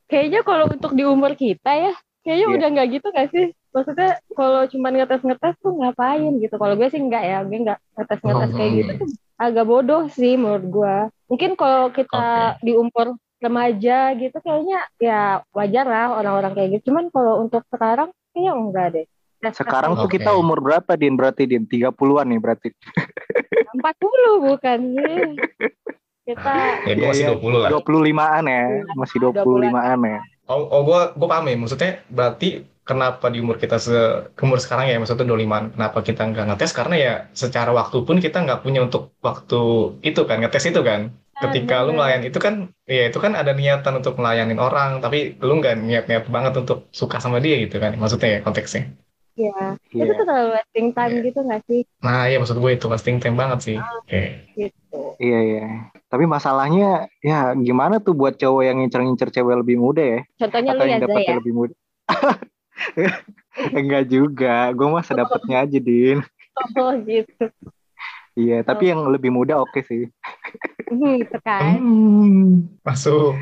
kayaknya 0.07 0.39
kalau 0.39 0.71
untuk 0.71 0.95
di 0.95 1.03
umur 1.03 1.35
kita 1.35 1.67
ya, 1.75 1.93
kayaknya 2.23 2.47
Iya. 2.47 2.55
udah 2.55 2.67
nggak 2.71 2.87
gitu 2.95 3.07
nggak 3.11 3.27
sih? 3.35 3.45
Maksudnya 3.77 4.11
kalau 4.33 4.65
cuma 4.65 4.89
ngetes-ngetes 4.89 5.55
tuh 5.61 5.77
ngapain 5.77 6.33
gitu? 6.41 6.57
Kalau 6.57 6.73
gue 6.73 6.87
sih 6.89 6.97
enggak 6.97 7.21
ya, 7.21 7.37
gue 7.45 7.57
nggak 7.61 7.79
ngetes-ngetes 7.93 8.49
kayak 8.51 8.69
Hmm. 8.69 8.79
gitu 8.81 8.91
tuh 8.97 9.09
agak 9.37 9.65
bodoh 9.65 10.03
sih 10.09 10.33
menurut 10.33 10.65
gue. 10.65 10.95
Mungkin 11.29 11.53
kalau 11.53 11.93
kita 11.93 12.25
di 12.59 12.73
umur 12.73 13.13
remaja 13.37 14.17
gitu 14.17 14.33
kayaknya 14.41 14.81
ya 14.97 15.21
wajar 15.53 15.85
lah 15.85 16.17
orang-orang 16.17 16.57
kayak 16.57 16.69
gitu. 16.73 16.89
Cuman 16.89 17.13
kalau 17.13 17.45
untuk 17.45 17.61
sekarang 17.69 18.09
kayaknya 18.33 18.53
enggak 18.57 18.87
deh. 18.91 19.05
Sekarang 19.53 19.93
tuh 19.93 20.09
Oke. 20.09 20.17
kita 20.17 20.33
umur 20.33 20.57
berapa 20.57 20.97
Din? 20.97 21.13
Berarti 21.13 21.45
Din 21.45 21.69
30-an 21.69 22.25
nih 22.25 22.41
berarti. 22.41 22.73
gitu. 22.73 22.81
40 23.77 24.49
bukan 24.49 24.79
sih. 24.97 25.21
Kita 26.25 26.53
Ya 26.83 26.93
gue 26.97 27.05
Iya, 27.05 27.07
masih 27.07 27.23
iya. 27.23 27.37
20 27.37 27.59
lah. 27.61 27.69
25-an 27.71 28.43
ya, 28.49 28.63
masih 28.97 29.17
25-an 29.21 29.99
ya. 30.01 30.19
Oh, 30.49 30.65
oh 30.65 30.81
gue 30.83 30.99
gue 31.13 31.27
paham 31.29 31.45
ya. 31.45 31.55
Maksudnya 31.55 31.91
berarti 32.09 32.49
kenapa 32.87 33.27
di 33.27 33.37
umur 33.43 33.59
kita 33.59 33.77
se 33.77 33.97
umur 34.39 34.57
sekarang 34.63 34.87
ya 34.87 34.95
maksudnya 34.97 35.27
25 35.27 35.75
kenapa 35.75 35.99
kita 36.01 36.21
nggak 36.23 36.45
ngetes 36.47 36.71
karena 36.71 36.95
ya 36.95 37.13
secara 37.35 37.71
waktu 37.75 37.97
pun 38.01 38.17
kita 38.17 38.37
nggak 38.41 38.63
punya 38.63 38.79
untuk 38.81 39.11
waktu 39.19 39.59
itu 40.01 40.21
kan 40.23 40.37
ngetes 40.39 40.65
itu 40.65 40.81
kan 40.81 41.01
ketika 41.37 41.85
lu 41.85 41.93
ngelayan 41.93 42.25
itu 42.25 42.39
kan 42.41 42.53
ya 42.89 43.13
itu 43.13 43.19
kan 43.21 43.37
ada 43.37 43.53
niatan 43.53 44.01
untuk 44.01 44.17
ngelayanin 44.17 44.57
orang 44.57 44.97
tapi 44.97 45.37
lu 45.37 45.61
nggak 45.61 45.77
niat-niat 45.85 46.25
banget 46.27 46.53
untuk 46.57 46.89
suka 46.89 47.21
sama 47.21 47.37
dia 47.37 47.61
gitu 47.61 47.77
kan 47.77 47.93
maksudnya 47.93 48.29
ya 48.35 48.39
konteksnya 48.41 48.89
ya 49.37 49.77
itu 49.93 50.01
Iya. 50.01 50.17
tuh 50.17 50.25
terlalu 50.25 50.49
wasting 50.57 50.87
time 50.97 51.13
Iya. 51.13 51.21
gitu 51.29 51.39
nggak 51.45 51.61
sih? 51.69 51.81
nah 52.01 52.25
ya 52.25 52.41
maksud 52.41 52.57
gue 52.57 52.71
itu 52.73 52.85
wasting 52.89 53.21
time 53.21 53.37
banget 53.37 53.59
sih 53.61 53.77
oke 53.77 54.21
Gitu. 54.57 54.99
Iya, 55.21 55.39
iya. 55.43 55.65
Tapi 56.09 56.25
masalahnya 56.25 57.05
ya 57.21 57.53
gimana 57.53 57.99
tuh 57.99 58.17
buat 58.17 58.33
cowok 58.33 58.63
yang 58.63 58.81
ngincer-ngincer 58.81 59.29
cewek 59.29 59.61
lebih 59.61 59.77
muda 59.77 60.01
ya? 60.01 60.19
Contohnya 60.39 60.71
Atau 60.73 60.85
lu 60.85 60.87
ya 60.87 60.91
yang 60.95 61.01
Zay 61.01 61.09
dapetnya 61.11 61.29
ya. 61.29 61.37
lebih 61.37 61.53
muda? 61.53 61.73
Enggak 63.77 64.03
juga, 64.09 64.69
gue 64.73 64.87
mah 64.87 65.03
sedapatnya 65.05 65.65
aja, 65.65 65.79
Din. 65.81 66.21
Oh 66.73 66.89
gitu. 67.05 67.53
Iya, 68.33 68.65
tapi 68.65 68.89
yang 68.89 69.05
lebih 69.13 69.29
muda 69.29 69.61
oke 69.61 69.85
sih. 69.85 70.09
Hmm, 70.89 71.21
gitu 71.21 71.37
kan. 71.45 71.77
Hmm, 71.77 72.65
masuk 72.81 73.37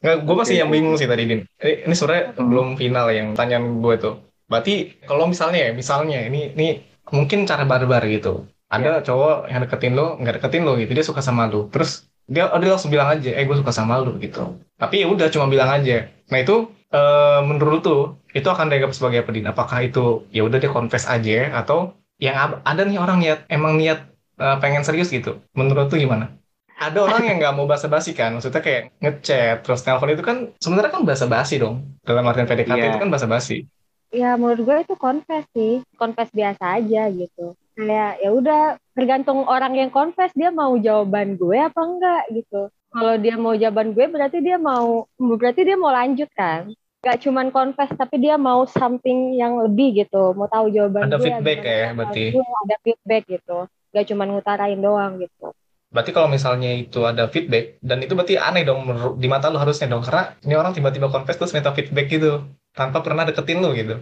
nggak 0.00 0.16
gue 0.24 0.36
masih 0.36 0.56
Oke. 0.56 0.60
yang 0.64 0.70
bingung 0.72 0.96
sih 0.96 1.04
tadi 1.04 1.28
Din 1.28 1.44
ini, 1.44 1.72
ini 1.84 1.94
sebenarnya 1.94 2.24
Hmm. 2.32 2.48
belum 2.48 2.68
final 2.80 3.06
yang 3.12 3.28
tanyaan 3.36 3.84
gue 3.84 3.94
tuh 4.00 4.14
berarti 4.48 4.96
kalau 5.04 5.28
misalnya 5.28 5.68
ya 5.68 5.70
misalnya 5.76 6.24
ini 6.24 6.56
ini 6.56 6.68
mungkin 7.12 7.44
cara 7.44 7.68
barbar 7.68 8.00
gitu 8.08 8.48
ada 8.72 9.04
cowok 9.04 9.52
yang 9.52 9.60
deketin 9.60 9.92
lo 9.92 10.16
nggak 10.16 10.40
deketin 10.40 10.64
lo 10.64 10.80
gitu 10.80 10.90
dia 10.96 11.04
suka 11.04 11.20
sama 11.20 11.52
lo 11.52 11.68
terus 11.68 12.08
dia 12.24 12.48
oh, 12.48 12.56
dia 12.56 12.72
langsung 12.72 12.88
bilang 12.88 13.12
aja 13.12 13.28
eh 13.28 13.44
gue 13.44 13.56
suka 13.60 13.72
sama 13.76 14.00
lo 14.00 14.16
gitu 14.16 14.56
tapi 14.80 15.04
ya 15.04 15.06
udah 15.12 15.28
cuma 15.28 15.46
bilang 15.52 15.68
aja 15.68 16.08
nah 16.32 16.38
itu 16.40 16.72
eh, 16.94 17.40
menurut 17.48 17.80
tuh 17.86 18.00
itu 18.34 18.46
akan 18.46 18.66
dianggap 18.70 18.92
sebagai 18.96 19.18
apa 19.22 19.30
Din 19.34 19.46
apakah 19.50 19.78
itu 19.86 20.26
ya 20.34 20.42
udah 20.46 20.58
dia 20.62 20.70
confess 20.70 21.04
aja 21.06 21.50
atau 21.60 21.94
yang 22.20 22.36
ada 22.62 22.82
nih 22.84 22.98
orang 23.00 23.18
niat 23.22 23.38
emang 23.48 23.78
niat 23.80 23.98
eh, 24.40 24.56
pengen 24.62 24.82
serius 24.86 25.08
gitu 25.10 25.40
menurut 25.58 25.86
tuh 25.92 25.98
gimana 25.98 26.36
ada 26.80 26.98
orang 27.04 27.22
yang 27.28 27.36
nggak 27.40 27.54
mau 27.56 27.68
basa-basi 27.68 28.16
kan 28.16 28.32
maksudnya 28.36 28.62
kayak 28.64 28.82
ngechat 29.04 29.56
terus 29.64 29.84
telepon 29.84 30.10
itu 30.16 30.24
kan 30.24 30.36
sebenarnya 30.56 30.92
kan 30.96 31.02
basa-basi 31.04 31.60
dong 31.60 31.76
dalam 32.08 32.24
artian 32.24 32.48
PDKT 32.48 32.80
Iya. 32.80 32.90
itu 32.96 32.98
kan 33.02 33.10
basa-basi 33.12 33.68
Ya 34.10 34.34
menurut 34.34 34.66
gue 34.66 34.76
itu 34.82 34.94
confess 34.98 35.46
sih, 35.54 35.86
confess 35.94 36.34
biasa 36.34 36.82
aja 36.82 37.06
gitu. 37.14 37.54
Kayak 37.78 38.18
ya 38.18 38.30
udah 38.34 38.62
tergantung 38.98 39.46
orang 39.46 39.78
yang 39.78 39.90
confess 39.94 40.34
dia 40.34 40.50
mau 40.50 40.74
jawaban 40.74 41.38
gue 41.38 41.54
apa 41.54 41.78
enggak 41.78 42.22
gitu. 42.34 42.66
Kalau 42.90 43.14
dia 43.22 43.38
mau 43.38 43.54
jawaban 43.54 43.94
gue 43.94 44.06
berarti 44.10 44.42
dia 44.42 44.58
mau 44.58 45.06
berarti 45.14 45.62
dia 45.62 45.78
mau 45.78 45.94
lanjut 45.94 46.26
kan. 46.34 46.74
Gak 47.00 47.16
cuman 47.24 47.48
confess 47.48 47.90
tapi 47.96 48.16
dia 48.20 48.36
mau 48.36 48.68
something 48.68 49.32
yang 49.40 49.56
lebih 49.64 50.04
gitu, 50.04 50.36
mau 50.36 50.48
tahu 50.52 50.68
jawaban 50.68 51.08
Ada 51.08 51.16
gue. 51.16 51.24
feedback 51.24 51.58
gimana 51.64 51.80
ya, 51.80 51.88
berarti. 51.96 52.22
gue, 52.34 52.44
ada 52.64 52.76
feedback 52.84 53.22
gitu. 53.34 53.56
Gak 53.96 54.04
cuman 54.12 54.26
ngutarain 54.36 54.80
doang 54.84 55.12
gitu. 55.24 55.46
berarti 55.90 56.10
kalau 56.14 56.28
misalnya 56.30 56.70
itu 56.82 57.00
ada 57.02 57.26
feedback 57.34 57.64
dan 57.82 57.98
itu 58.04 58.12
berarti 58.14 58.34
aneh 58.38 58.62
dong 58.68 58.80
di 59.22 59.26
mata 59.26 59.50
lu 59.50 59.58
harusnya 59.58 59.90
dong 59.90 60.02
karena 60.06 60.22
ini 60.46 60.54
orang 60.54 60.70
tiba-tiba 60.76 61.10
confess 61.10 61.34
terus 61.38 61.50
minta 61.56 61.74
feedback 61.74 62.06
gitu 62.14 62.46
tanpa 62.78 62.98
pernah 63.02 63.26
deketin 63.26 63.58
lu 63.58 63.74
gitu 63.74 63.94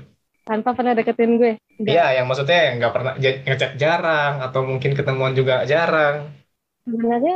Tanpa 0.48 0.72
pernah 0.72 0.96
deketin 0.96 1.36
gue. 1.36 1.52
Iya, 1.78 2.04
yang 2.16 2.26
maksudnya 2.28 2.58
nggak 2.76 2.92
pernah 2.96 3.12
ja- 3.22 3.40
ngechat 3.46 3.72
jarang 3.82 4.34
atau 4.44 4.60
mungkin 4.66 4.90
ketemuan 4.98 5.32
juga 5.38 5.54
jarang. 5.72 6.16
sebenarnya 6.84 7.34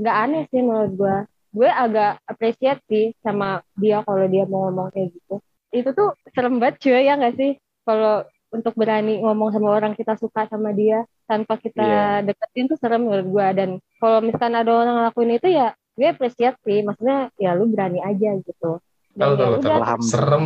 nggak 0.00 0.16
aneh 0.24 0.42
sih 0.50 0.60
menurut 0.66 0.92
gue 1.00 1.16
gue 1.54 1.70
agak 1.70 2.18
appreciate 2.26 2.82
sih 2.90 3.14
sama 3.22 3.62
dia 3.78 4.02
kalau 4.02 4.26
dia 4.26 4.44
mau 4.44 4.66
ngomong 4.68 4.90
kayak 4.90 5.14
gitu. 5.14 5.38
Itu 5.70 5.94
tuh 5.94 6.18
serem 6.34 6.58
banget 6.58 6.82
cuy 6.82 7.06
ya 7.06 7.14
nggak 7.14 7.34
sih? 7.38 7.54
Kalau 7.86 8.26
untuk 8.50 8.74
berani 8.74 9.22
ngomong 9.22 9.50
sama 9.50 9.70
orang 9.70 9.94
kita 9.94 10.14
suka 10.18 10.46
sama 10.46 10.70
dia 10.70 11.06
tanpa 11.26 11.58
kita 11.58 11.82
Iya. 11.82 12.26
deketin 12.26 12.70
tuh 12.70 12.78
serem 12.78 13.02
menurut 13.06 13.26
gue 13.26 13.46
dan 13.54 13.68
kalau 13.98 14.18
misalkan 14.22 14.54
ada 14.54 14.70
orang 14.70 14.94
ngelakuin 14.98 15.38
itu 15.38 15.48
ya 15.50 15.74
gue 15.94 16.06
appreciate 16.10 16.58
sih. 16.62 16.82
Maksudnya 16.82 17.30
ya 17.38 17.54
lu 17.54 17.70
berani 17.70 18.02
aja 18.02 18.34
gitu. 18.38 18.82
Dan 19.14 19.38
Tahu, 19.38 19.58
ya 19.58 19.58
tahu. 19.62 20.02
Serem. 20.02 20.44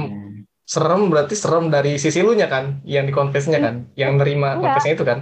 Serem 0.68 1.08
berarti 1.08 1.32
serem 1.32 1.72
dari 1.72 1.96
sisi 1.96 2.20
lu 2.20 2.36
nya 2.36 2.44
kan, 2.44 2.84
yang 2.84 3.08
dikonfesnya 3.08 3.56
kan, 3.56 3.88
yang 3.96 4.20
nerima 4.20 4.52
Enggak. 4.52 4.76
konfesnya 4.76 4.92
itu 5.00 5.04
kan. 5.08 5.18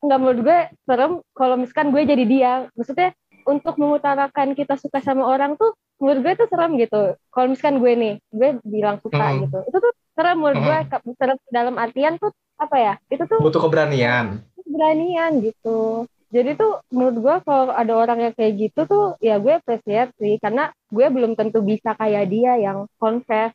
nggak 0.00 0.16
menurut 0.20 0.40
gue 0.44 0.58
serem 0.88 1.12
kalau 1.32 1.54
misalkan 1.60 1.88
gue 1.92 2.02
jadi 2.04 2.24
dia. 2.28 2.52
Maksudnya 2.76 3.16
untuk 3.50 3.74
mengutarakan 3.76 4.54
kita 4.54 4.78
suka 4.78 5.02
sama 5.02 5.26
orang 5.26 5.58
tuh 5.58 5.74
menurut 5.98 6.20
gue 6.22 6.32
tuh 6.40 6.48
serem 6.48 6.72
gitu 6.78 7.02
kalau 7.28 7.46
misalkan 7.50 7.76
gue 7.82 7.92
nih 7.92 8.14
gue 8.30 8.48
bilang 8.64 8.96
suka 9.02 9.26
Hmm. 9.26 9.42
gitu 9.44 9.58
itu 9.66 9.78
tuh 9.84 9.92
serem 10.14 10.36
menurut 10.38 10.58
Hmm. 10.58 10.66
gue 10.66 10.78
serem 11.18 11.36
dalam 11.50 11.74
artian 11.76 12.14
tuh 12.16 12.30
apa 12.56 12.76
ya 12.78 12.94
itu 13.08 13.24
tuh 13.26 13.38
Butuh 13.40 13.60
keberanian. 13.60 14.26
keberanian 14.56 15.32
gitu 15.42 16.06
jadi 16.30 16.54
tuh 16.54 16.78
menurut 16.94 17.16
gue 17.18 17.34
kalau 17.42 17.74
ada 17.74 17.92
orang 17.92 18.18
yang 18.22 18.34
kayak 18.38 18.54
gitu 18.54 18.80
tuh 18.86 19.04
ya 19.18 19.42
gue 19.42 19.58
appreciate 19.58 20.14
sih 20.16 20.38
karena 20.38 20.70
gue 20.88 21.06
belum 21.10 21.34
tentu 21.34 21.58
bisa 21.60 21.90
kayak 21.98 22.30
dia 22.30 22.54
yang 22.56 22.86
confess 22.96 23.50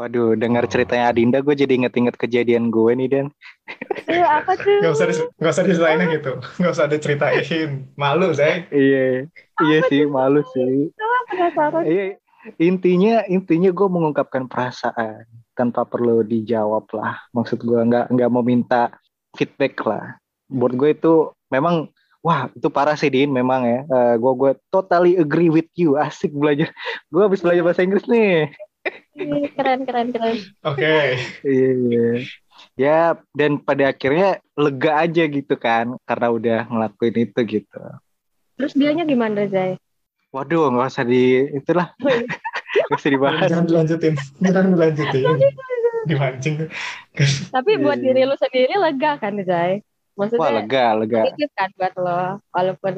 Waduh, 0.00 0.34
dengar 0.40 0.64
ceritanya 0.72 1.12
Adinda, 1.12 1.44
gue 1.44 1.52
jadi 1.52 1.76
inget-inget 1.76 2.16
kejadian 2.16 2.72
gue 2.72 2.92
nih, 2.96 3.08
Dan. 3.12 3.26
Iya 4.08 4.40
apa 4.40 4.56
tuh 4.56 4.80
Gak 4.80 4.92
usah 4.98 5.06
dis- 5.06 5.28
nggak 5.38 5.52
usah 5.52 5.64
diselainnya 5.68 6.06
gitu, 6.16 6.32
nggak 6.58 6.72
usah 6.72 6.86
diceritain. 6.88 7.70
Malu 7.94 8.32
saya. 8.32 8.64
Iya, 8.72 9.28
iya 9.62 9.78
sih, 9.86 10.08
malu 10.08 10.40
sih. 10.56 10.90
penasaran 11.28 11.84
Iya, 11.84 12.16
intinya 12.58 13.22
intinya 13.28 13.70
gue 13.70 13.88
mengungkapkan 13.88 14.48
perasaan 14.50 15.28
tanpa 15.54 15.84
perlu 15.84 16.24
dijawab 16.24 16.88
lah. 16.96 17.20
Maksud 17.36 17.60
gue 17.62 17.78
nggak 17.78 18.10
nggak 18.10 18.30
mau 18.32 18.42
minta 18.42 18.90
feedback 19.36 19.76
lah. 19.84 20.16
Buat 20.48 20.72
gue 20.74 20.88
itu 20.96 21.14
memang 21.52 21.92
wah 22.24 22.48
itu 22.50 22.68
parah 22.72 22.96
sih 22.96 23.12
Din 23.12 23.30
memang 23.30 23.62
ya. 23.68 23.80
Eh, 23.86 24.14
gue 24.18 24.32
gue 24.40 24.52
totally 24.72 25.20
agree 25.20 25.52
with 25.52 25.68
you. 25.76 25.94
Asik 26.00 26.32
belajar. 26.32 26.72
Gue 27.12 27.22
habis 27.28 27.44
belajar 27.44 27.62
bahasa 27.62 27.84
Inggris 27.84 28.08
nih. 28.08 28.48
Ih, 29.12 29.48
keren 29.52 29.84
keren 29.84 30.08
keren 30.08 30.36
Oke. 30.64 31.20
Iya, 31.44 31.68
iya. 31.76 32.08
Ya 32.78 32.98
dan 33.34 33.60
pada 33.60 33.90
akhirnya 33.90 34.40
lega 34.54 34.92
aja 35.02 35.24
gitu 35.26 35.54
kan 35.56 35.98
karena 36.04 36.28
udah 36.30 36.58
ngelakuin 36.68 37.16
itu 37.28 37.40
gitu. 37.60 37.80
terus 38.56 38.72
dianya 38.76 39.02
gimana 39.02 39.48
Zay 39.48 39.74
Waduh 40.32 40.72
nggak 40.72 40.88
usah 40.88 41.04
di 41.04 41.44
itulah 41.52 41.92
nggak 42.88 42.96
usah 42.96 43.10
dibahas. 43.12 43.48
Jangan 43.52 43.66
dilanjutin, 43.68 44.14
jangan 44.40 44.66
dilanjutin. 44.72 45.24
Dimancing. 46.08 46.54
Tapi 47.52 47.70
buat 47.78 48.00
Iya. 48.00 48.04
diri 48.10 48.22
lu 48.24 48.34
sendiri 48.40 48.74
lega 48.80 49.20
kan, 49.20 49.36
Zai? 49.44 49.84
Wah 50.16 50.24
Maksudnya 50.24 50.50
lega 50.64 50.84
lega. 50.96 51.20
positif 51.28 51.50
kan 51.52 51.68
buat 51.76 51.94
lo, 52.00 52.40
walaupun 52.48 52.94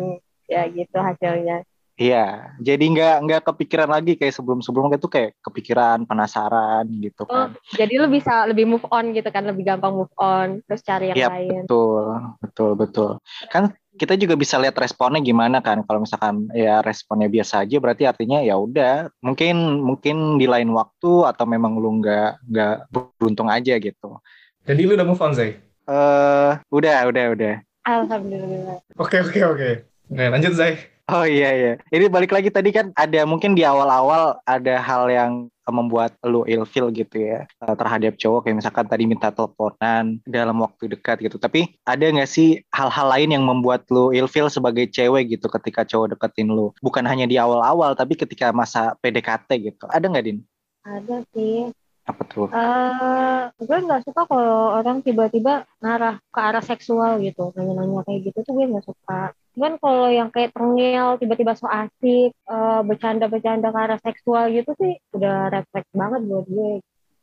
ya 0.47 0.62
gitu 0.71 0.94
hasilnya. 0.94 1.66
Iya, 1.95 2.51
jadi 2.59 2.83
nggak 2.91 3.15
nggak 3.23 3.43
kepikiran 3.47 3.87
lagi 3.87 4.19
kayak 4.19 4.35
sebelum-sebelumnya 4.35 4.99
itu 4.99 5.07
kayak 5.07 5.39
kepikiran, 5.47 6.03
penasaran 6.03 6.91
gitu 6.99 7.23
Oh, 7.31 7.47
kan. 7.47 7.55
jadi 7.71 8.03
lu 8.03 8.11
bisa 8.11 8.51
lebih 8.51 8.67
move 8.67 8.83
on 8.91 9.15
gitu 9.15 9.31
kan, 9.31 9.47
lebih 9.47 9.63
gampang 9.63 9.95
move 9.95 10.11
on, 10.19 10.59
terus 10.67 10.83
cari 10.83 11.15
yang 11.15 11.23
Iya, 11.23 11.29
lain. 11.31 11.63
Betul, 11.71 12.05
betul, 12.43 12.71
betul. 12.75 13.11
Kan 13.47 13.79
kita 13.95 14.19
juga 14.19 14.35
bisa 14.35 14.59
lihat 14.59 14.75
responnya 14.75 15.23
gimana 15.23 15.63
kan. 15.63 15.87
Kalau 15.87 16.03
misalkan 16.03 16.51
ya 16.51 16.83
responnya 16.83 17.31
biasa 17.31 17.63
aja, 17.63 17.79
berarti 17.79 18.11
artinya 18.11 18.43
ya 18.43 18.59
udah. 18.59 19.15
Mungkin 19.23 19.55
mungkin 19.79 20.43
di 20.43 20.51
lain 20.51 20.75
waktu 20.75 21.31
atau 21.31 21.47
memang 21.47 21.79
lu 21.79 22.03
nggak 22.03 22.43
nggak 22.43 22.75
beruntung 22.91 23.47
aja 23.47 23.79
gitu. 23.79 24.19
Jadi 24.67 24.83
lu 24.83 24.99
udah 24.99 25.07
move 25.07 25.23
on, 25.23 25.31
Zay? 25.31 25.63
Eh, 25.87 26.51
udah, 26.75 26.99
udah, 27.07 27.25
udah. 27.39 27.55
Alhamdulillah. 27.87 28.83
Oke, 28.99 29.23
oke, 29.23 29.41
oke. 29.47 29.71
Oke, 30.11 30.25
lanjut, 30.27 30.59
Zay. 30.59 30.94
Oh 31.04 31.28
iya 31.28 31.52
iya. 31.52 31.73
Ini 31.92 32.08
balik 32.08 32.32
lagi 32.32 32.49
tadi 32.49 32.73
kan 32.73 32.88
ada 32.96 33.28
mungkin 33.28 33.52
di 33.52 33.61
awal-awal 33.61 34.40
ada 34.49 34.80
hal 34.80 35.12
yang 35.12 35.32
membuat 35.68 36.16
lu 36.25 36.49
ilfil 36.49 36.88
gitu 36.96 37.25
ya 37.25 37.44
eh, 37.44 37.76
terhadap 37.76 38.16
cowok 38.16 38.49
kayak 38.49 38.56
misalkan 38.61 38.88
tadi 38.88 39.04
minta 39.04 39.28
teleponan 39.28 40.16
dalam 40.25 40.56
waktu 40.64 40.88
dekat 40.96 41.20
gitu. 41.20 41.37
Tapi 41.37 41.76
ada 41.84 42.08
nggak 42.08 42.25
sih 42.28 42.56
hal-hal 42.73 43.12
lain 43.12 43.37
yang 43.37 43.44
membuat 43.44 43.84
lu 43.92 44.16
ilfil 44.16 44.49
sebagai 44.49 44.88
cewek 44.88 45.37
gitu 45.37 45.44
ketika 45.52 45.84
cowok 45.84 46.16
deketin 46.16 46.49
lu? 46.49 46.73
Bukan 46.80 47.04
hanya 47.04 47.28
di 47.28 47.37
awal-awal 47.37 47.92
tapi 47.92 48.16
ketika 48.16 48.49
masa 48.56 48.96
PDKT 49.04 49.50
gitu. 49.61 49.84
Ada 49.92 50.08
nggak 50.08 50.25
Din? 50.25 50.40
Ada 50.88 51.20
sih. 51.37 51.68
Apa 52.04 52.23
tuh? 52.28 52.52
Eh, 52.52 53.42
gue 53.64 53.78
nggak 53.80 54.04
suka 54.04 54.28
kalau 54.28 54.76
orang 54.76 55.00
tiba-tiba 55.00 55.64
ngarah 55.80 56.20
ke 56.28 56.40
arah 56.40 56.61
seksual 56.61 57.16
gitu, 57.25 57.49
nanya-nanya 57.56 58.04
kayak 58.04 58.28
gitu 58.28 58.38
tuh 58.44 58.52
gue 58.52 58.68
nggak 58.68 58.84
suka. 58.84 59.32
Cuman 59.56 59.80
kalau 59.80 60.12
yang 60.12 60.28
kayak 60.28 60.52
tengil, 60.52 61.16
tiba-tiba 61.16 61.56
so 61.56 61.64
asik, 61.64 62.37
eh, 62.37 62.80
bercanda-bercanda 62.84 63.73
ke 63.73 63.78
arah 63.80 64.00
seksual 64.04 64.52
gitu 64.52 64.76
sih 64.76 65.00
udah 65.16 65.49
refleks 65.49 65.88
banget 65.96 66.20
buat 66.28 66.44
gue. 66.44 66.73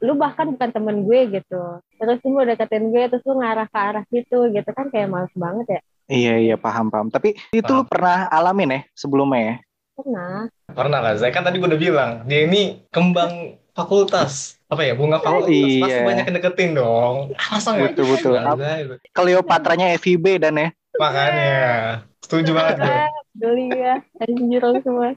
Lu 0.02 0.18
bahkan 0.18 0.50
bukan 0.50 0.74
temen 0.74 1.06
gue 1.06 1.30
gitu. 1.30 1.62
Terus 2.02 2.18
lu 2.26 2.42
udah 2.42 2.58
deketin 2.58 2.90
gue, 2.90 3.04
terus 3.06 3.24
lu 3.30 3.38
ngarah 3.38 3.70
ke 3.70 3.78
arah 3.78 4.04
situ 4.10 4.50
gitu 4.50 4.70
kan 4.74 4.90
kayak 4.90 5.14
males 5.14 5.34
banget 5.38 5.78
ya. 5.78 5.82
Iya 6.10 6.34
iya 6.42 6.56
paham 6.58 6.90
paham. 6.90 7.14
Tapi 7.14 7.38
itu 7.54 7.70
lu 7.70 7.86
pernah 7.86 8.26
alamin 8.34 8.76
ya 8.76 8.82
sebelumnya 8.98 9.42
ya? 9.46 9.56
Pernah. 9.94 10.50
Pernah 10.74 11.00
lah, 11.04 11.14
Zai 11.20 11.30
kan 11.30 11.46
tadi 11.46 11.62
gue 11.62 11.70
udah 11.70 11.78
bilang, 11.78 12.12
dia 12.26 12.50
ini 12.50 12.82
kembang 12.90 13.62
fakultas. 13.78 14.58
Apa 14.72 14.82
ya, 14.88 14.94
bunga 14.96 15.20
fakultas. 15.20 15.52
iya. 15.52 15.84
Pasti 15.84 16.00
banyak 16.08 16.26
yang 16.32 16.36
deketin 16.40 16.72
dong. 16.80 17.16
Alasan 17.36 17.72
nggak? 17.76 17.92
Betul 17.92 18.06
betul. 18.16 18.34
Nah, 18.40 18.56
Zai, 18.56 18.82
Kleopatranya 19.12 19.88
FIB 20.00 20.26
dan 20.40 20.56
ya. 20.56 20.68
Makanya, 20.96 21.56
setuju 22.24 22.56
banget 22.56 22.76
gue. 22.80 22.98
Beli 23.36 23.68
ya, 23.76 24.00
anjir 24.24 24.64
semua. 24.84 25.12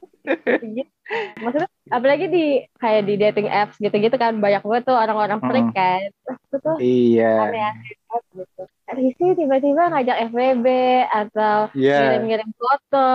Maksudnya 1.39 1.69
apalagi 1.93 2.25
di 2.31 2.43
kayak 2.81 3.01
di 3.05 3.13
dating 3.19 3.47
apps 3.49 3.77
gitu-gitu 3.77 4.15
kan 4.17 4.37
banyak 4.41 4.61
banget 4.65 4.83
tuh 4.89 4.97
orang-orang 4.97 5.39
freak 5.41 5.69
kan. 5.73 6.01
Itu 6.49 6.57
tuh 6.61 6.77
Iya. 6.81 7.33
banget 7.51 8.23
gitu. 8.33 8.61
Risi 8.85 9.25
tiba-tiba 9.33 9.89
ngajak 9.91 10.17
FWB 10.29 10.67
atau 11.09 11.67
Iya. 11.73 11.97
ngirim-ngirim 11.99 12.49
foto. 12.53 13.09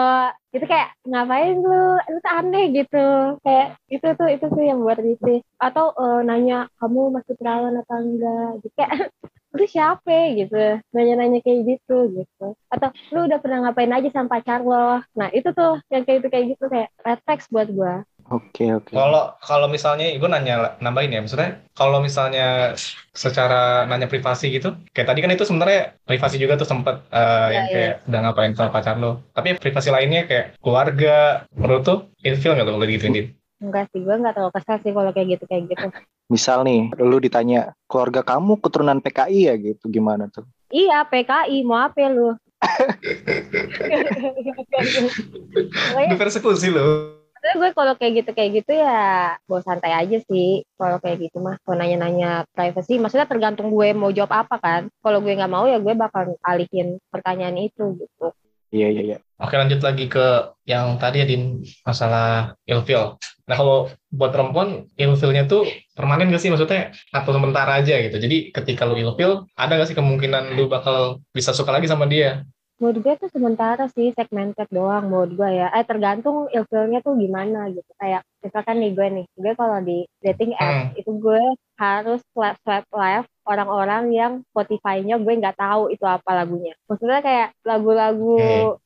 Itu 0.51 0.67
kayak 0.67 0.99
ngapain 1.07 1.57
lu? 1.63 1.85
Lu 1.99 2.19
tuh 2.19 2.33
aneh 2.35 2.65
gitu. 2.75 3.07
Kayak 3.47 3.79
itu 3.87 4.07
tuh 4.19 4.29
itu 4.29 4.45
tuh 4.51 4.63
yang 4.67 4.83
buat 4.83 4.99
risih. 4.99 5.41
Atau 5.63 5.95
eh, 5.95 6.21
nanya 6.27 6.67
kamu 6.83 7.15
masih 7.15 7.35
perawan 7.39 7.79
atau 7.81 7.97
enggak? 8.03 8.51
Gitu. 8.63 8.75
Kayak 8.75 8.91
lu 9.51 9.67
siapa 9.67 10.31
gitu 10.39 10.79
nanya-nanya 10.95 11.43
kayak 11.43 11.67
gitu 11.67 11.97
gitu 12.15 12.55
atau 12.71 12.89
lu 13.11 13.27
udah 13.27 13.39
pernah 13.43 13.67
ngapain 13.67 13.91
aja 13.91 14.07
sama 14.15 14.39
pacar 14.39 14.63
lo 14.63 15.03
nah 15.19 15.27
itu 15.35 15.51
tuh 15.51 15.83
yang 15.91 16.07
kayak 16.07 16.23
gitu 16.23 16.29
kayak 16.31 16.47
gitu 16.55 16.65
kayak 16.71 16.89
red 17.03 17.19
flags 17.27 17.51
buat 17.51 17.67
gua 17.75 18.07
Oke 18.31 18.71
oke. 18.71 18.95
Kalau 18.95 19.35
kalau 19.43 19.67
misalnya 19.67 20.15
gue 20.15 20.31
nanya 20.31 20.79
nambahin 20.79 21.11
ya, 21.11 21.19
maksudnya 21.19 21.67
kalau 21.75 21.99
misalnya 21.99 22.79
secara 23.11 23.91
nanya 23.91 24.07
privasi 24.07 24.55
gitu, 24.55 24.71
kayak 24.95 25.11
tadi 25.11 25.19
kan 25.19 25.35
itu 25.35 25.43
sebenarnya 25.43 25.99
privasi 26.07 26.39
juga 26.39 26.55
tuh 26.55 26.71
sempet 26.71 27.03
eh, 27.11 27.19
Iya, 27.19 27.51
yang 27.51 27.67
iya. 27.67 27.75
kayak 27.75 27.95
udah 28.07 28.21
ngapain 28.23 28.55
sama 28.55 28.71
pacar 28.71 28.95
lo. 29.03 29.19
Tapi 29.35 29.59
privasi 29.59 29.91
lainnya 29.91 30.31
kayak 30.31 30.63
keluarga, 30.63 31.43
menurut 31.59 31.83
tuh 31.83 31.99
ilfil 32.23 32.55
nggak 32.55 32.71
tuh 32.71 32.75
kalau 32.79 32.87
digituin 32.87 33.19
Din? 33.19 33.29
enggak 33.61 33.93
sih 33.93 34.01
gua 34.01 34.17
nggak 34.17 34.41
terlalu 34.41 34.57
kesal 34.57 34.81
sih 34.81 34.89
kalau 34.89 35.13
kayak 35.13 35.37
gitu 35.37 35.45
kayak 35.45 35.69
gitu 35.69 35.93
Misal 36.33 36.65
nih, 36.65 36.89
lu 36.97 37.21
ditanya 37.21 37.77
keluarga 37.91 38.25
kamu 38.25 38.57
keturunan 38.63 39.03
PKI 39.05 39.53
ya 39.53 39.55
gitu, 39.61 39.85
gimana 39.91 40.31
tuh? 40.33 40.47
iya 40.73 41.03
PKI 41.05 41.61
mau 41.67 41.77
apa 41.83 42.09
lu 42.09 42.33
Dipersekusi 46.09 46.73
lo. 46.73 47.20
Sebenarnya 47.41 47.57
gue 47.57 47.71
kalau 47.73 47.93
kayak 47.97 48.13
gitu 48.21 48.31
kayak 48.37 48.51
gitu 48.61 48.73
ya 48.77 49.33
gue 49.49 49.61
santai 49.65 49.97
aja 49.97 50.21
sih 50.29 50.61
kalau 50.77 51.01
kayak 51.01 51.25
gitu 51.25 51.41
mah 51.41 51.57
kalau 51.65 51.81
nanya-nanya 51.81 52.45
privacy 52.53 53.01
maksudnya 53.01 53.25
tergantung 53.25 53.73
gue 53.73 53.97
mau 53.97 54.13
jawab 54.13 54.45
apa 54.45 54.61
kan 54.61 54.83
kalau 55.01 55.25
gue 55.25 55.33
nggak 55.33 55.49
mau 55.49 55.65
ya 55.65 55.81
gue 55.81 55.97
bakal 55.97 56.37
alihin 56.45 57.01
pertanyaan 57.09 57.57
itu 57.57 57.97
gitu 57.97 58.37
Iya 58.71 58.87
iya 58.95 59.03
iya. 59.03 59.17
Oke 59.43 59.59
lanjut 59.59 59.83
lagi 59.83 60.07
ke 60.07 60.55
yang 60.63 60.95
tadi 60.95 61.19
ya 61.19 61.27
Din, 61.27 61.59
masalah 61.83 62.55
ilfil. 62.71 63.19
Nah 63.51 63.57
kalau 63.59 63.91
buat 64.15 64.31
perempuan 64.31 64.87
ilfilnya 64.95 65.51
tuh 65.51 65.67
permanen 65.91 66.31
gak 66.31 66.39
sih 66.39 66.55
maksudnya 66.55 66.95
atau 67.11 67.35
sementara 67.35 67.83
aja 67.83 67.99
gitu. 67.99 68.15
Jadi 68.15 68.55
ketika 68.55 68.87
lu 68.87 68.95
ilfil, 68.95 69.51
ada 69.59 69.75
gak 69.75 69.91
sih 69.91 69.99
kemungkinan 69.99 70.55
lu 70.55 70.71
bakal 70.71 71.19
bisa 71.35 71.51
suka 71.51 71.75
lagi 71.75 71.91
sama 71.91 72.07
dia? 72.07 72.47
Menurut 72.81 72.99
gue 73.05 73.15
tuh 73.21 73.31
sementara 73.31 73.85
sih 73.93 74.09
segmented 74.17 74.67
doang 74.73 75.13
menurut 75.13 75.37
gue 75.37 75.51
ya. 75.61 75.69
Eh 75.77 75.85
tergantung 75.85 76.49
ilfilnya 76.49 77.05
tuh 77.05 77.15
gimana 77.21 77.69
gitu. 77.69 77.91
Kayak 78.01 78.25
misalkan 78.41 78.81
nih 78.81 78.91
gue 78.97 79.07
nih 79.21 79.27
gue 79.37 79.53
kalau 79.53 79.79
di 79.85 80.09
dating 80.25 80.57
app 80.57 80.97
itu 80.97 81.13
gue 81.21 81.43
harus 81.77 82.21
swipe 82.33 82.57
swipe 82.65 82.89
left 82.97 83.29
orang-orang 83.51 84.03
yang 84.15 84.33
Spotify-nya 84.55 85.19
gue 85.19 85.33
nggak 85.43 85.59
tahu 85.59 85.91
itu 85.91 86.07
apa 86.07 86.31
lagunya. 86.39 86.79
Maksudnya 86.87 87.19
kayak 87.19 87.49
lagu-lagu 87.67 88.39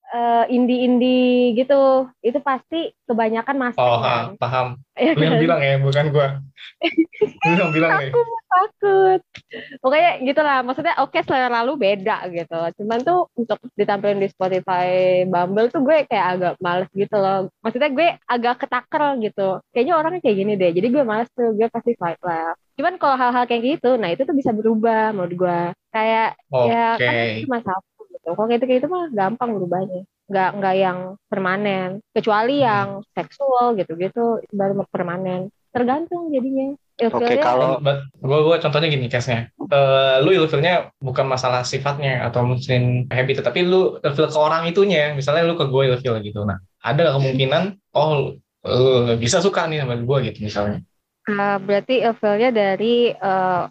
eh, 0.08 0.44
indie-indie 0.48 1.52
gitu. 1.54 2.08
Itu 2.24 2.38
pasti 2.40 2.96
kebanyakan 3.04 3.56
masuk 3.60 3.80
Oh, 3.84 4.00
kan? 4.00 4.32
ha, 4.32 4.40
paham. 4.40 4.68
Iya 4.94 5.10
Lu 5.18 5.26
yang 5.26 5.34
kan? 5.36 5.42
bilang 5.42 5.60
ya, 5.60 5.74
bukan 5.82 6.04
gua. 6.14 6.28
Lu 7.42 7.54
yang 7.58 7.72
bilang 7.74 7.90
nih. 7.98 8.14
takut 8.14 8.26
takut. 8.54 9.20
Pokoknya 9.82 10.10
gitulah. 10.22 10.58
Maksudnya 10.62 10.94
oke 11.02 11.18
selera 11.26 11.66
lu 11.66 11.74
beda 11.74 12.30
gitu. 12.30 12.60
Cuman 12.78 12.98
tuh 13.02 13.26
untuk 13.34 13.58
ditampilin 13.74 14.22
di 14.22 14.28
Spotify 14.30 14.86
Bumble 15.26 15.66
tuh 15.74 15.82
gue 15.82 16.06
kayak 16.06 16.26
agak 16.38 16.54
males 16.62 16.86
gitu 16.94 17.16
loh. 17.18 17.50
Maksudnya 17.58 17.90
gue 17.90 18.08
agak 18.22 18.54
ketaker 18.62 19.18
gitu. 19.18 19.58
Kayaknya 19.74 19.94
orangnya 19.98 20.20
kayak 20.22 20.38
gini 20.38 20.52
deh. 20.54 20.70
Jadi 20.70 20.86
gue 20.94 21.02
males 21.02 21.28
tuh. 21.34 21.50
Gue 21.58 21.66
pasti 21.66 21.90
swipe 21.98 22.22
left 22.22 22.63
cuman 22.74 22.94
kalau 22.98 23.16
hal-hal 23.16 23.44
kayak 23.46 23.62
gitu 23.76 23.90
nah 23.96 24.10
itu 24.10 24.22
tuh 24.22 24.34
bisa 24.34 24.50
berubah 24.50 25.14
menurut 25.14 25.34
gue 25.34 25.60
kayak 25.90 26.34
Oke. 26.50 26.70
ya 26.70 26.86
kan 26.98 27.12
itu 27.14 27.46
cuma 27.46 27.58
satu 27.62 28.00
gitu 28.10 28.28
kalau 28.34 28.46
kayak 28.46 28.58
gitu 28.58 28.64
kayak 28.66 28.78
gitu 28.82 28.88
mah 28.90 29.04
gampang 29.10 29.50
berubahnya 29.54 30.00
nggak 30.24 30.50
nggak 30.56 30.74
yang 30.80 30.98
permanen 31.28 31.88
kecuali 32.10 32.56
Hmm. 32.58 32.66
yang 32.66 32.88
seksual 33.12 33.76
gitu-gitu 33.76 34.40
itu 34.40 34.56
baru 34.56 34.82
permanen 34.88 35.52
tergantung 35.70 36.30
jadinya 36.30 36.74
Oke, 36.94 37.10
Ilfilnya 37.10 37.42
kalau- 37.42 37.82
gue 38.22 38.38
gue 38.46 38.56
contohnya 38.62 38.86
gini 38.86 39.10
case-nya. 39.10 39.50
Eh, 39.58 40.16
lu 40.22 40.30
ilfilnya 40.30 40.94
bukan 41.02 41.26
masalah 41.26 41.66
sifatnya 41.66 42.22
atau 42.22 42.46
mungkin 42.46 43.10
habit, 43.10 43.42
tapi 43.42 43.66
lu 43.66 43.98
ilfil 43.98 44.30
ke 44.30 44.38
orang 44.38 44.70
itunya. 44.70 45.10
Misalnya 45.10 45.42
lu 45.42 45.58
ke 45.58 45.66
gue 45.66 45.90
ilfil 45.90 46.14
gitu. 46.22 46.46
Nah, 46.46 46.62
ada 46.86 47.18
kemungkinan 47.18 47.82
oh 47.98 48.38
lu 48.62 48.86
bisa 49.18 49.42
suka 49.42 49.66
nih 49.66 49.82
sama 49.82 49.98
gue 49.98 50.18
gitu 50.30 50.46
misalnya. 50.46 50.86
Uh, 51.24 51.56
berarti 51.56 52.04
ilfilnya 52.04 52.52
dari 52.52 53.16
uh, 53.16 53.64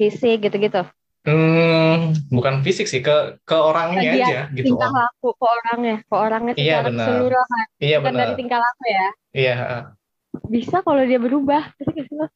fisik 0.00 0.48
gitu-gitu. 0.48 0.82
Hmm, 1.24 2.12
bukan 2.28 2.60
fisik 2.60 2.84
sih 2.84 3.00
ke 3.00 3.40
ke 3.48 3.56
orangnya 3.56 4.00
Bagian 4.04 4.16
aja 4.28 4.40
gitu. 4.52 4.76
Tingkah 4.76 4.90
laku 4.92 5.28
ke 5.32 5.44
orangnya, 5.48 5.96
ke 6.04 6.14
orangnya 6.16 6.52
Iya, 6.56 6.76
benar. 6.84 7.06
keseluruhan, 7.08 7.64
Iya 7.80 7.96
bukan 8.00 8.12
dari 8.12 8.24
benar. 8.24 8.38
tingkah 8.40 8.58
laku 8.60 8.84
ya. 8.88 9.06
Iya. 9.32 9.54
Bisa 10.50 10.82
kalau 10.82 11.02
dia 11.06 11.18
berubah. 11.22 11.70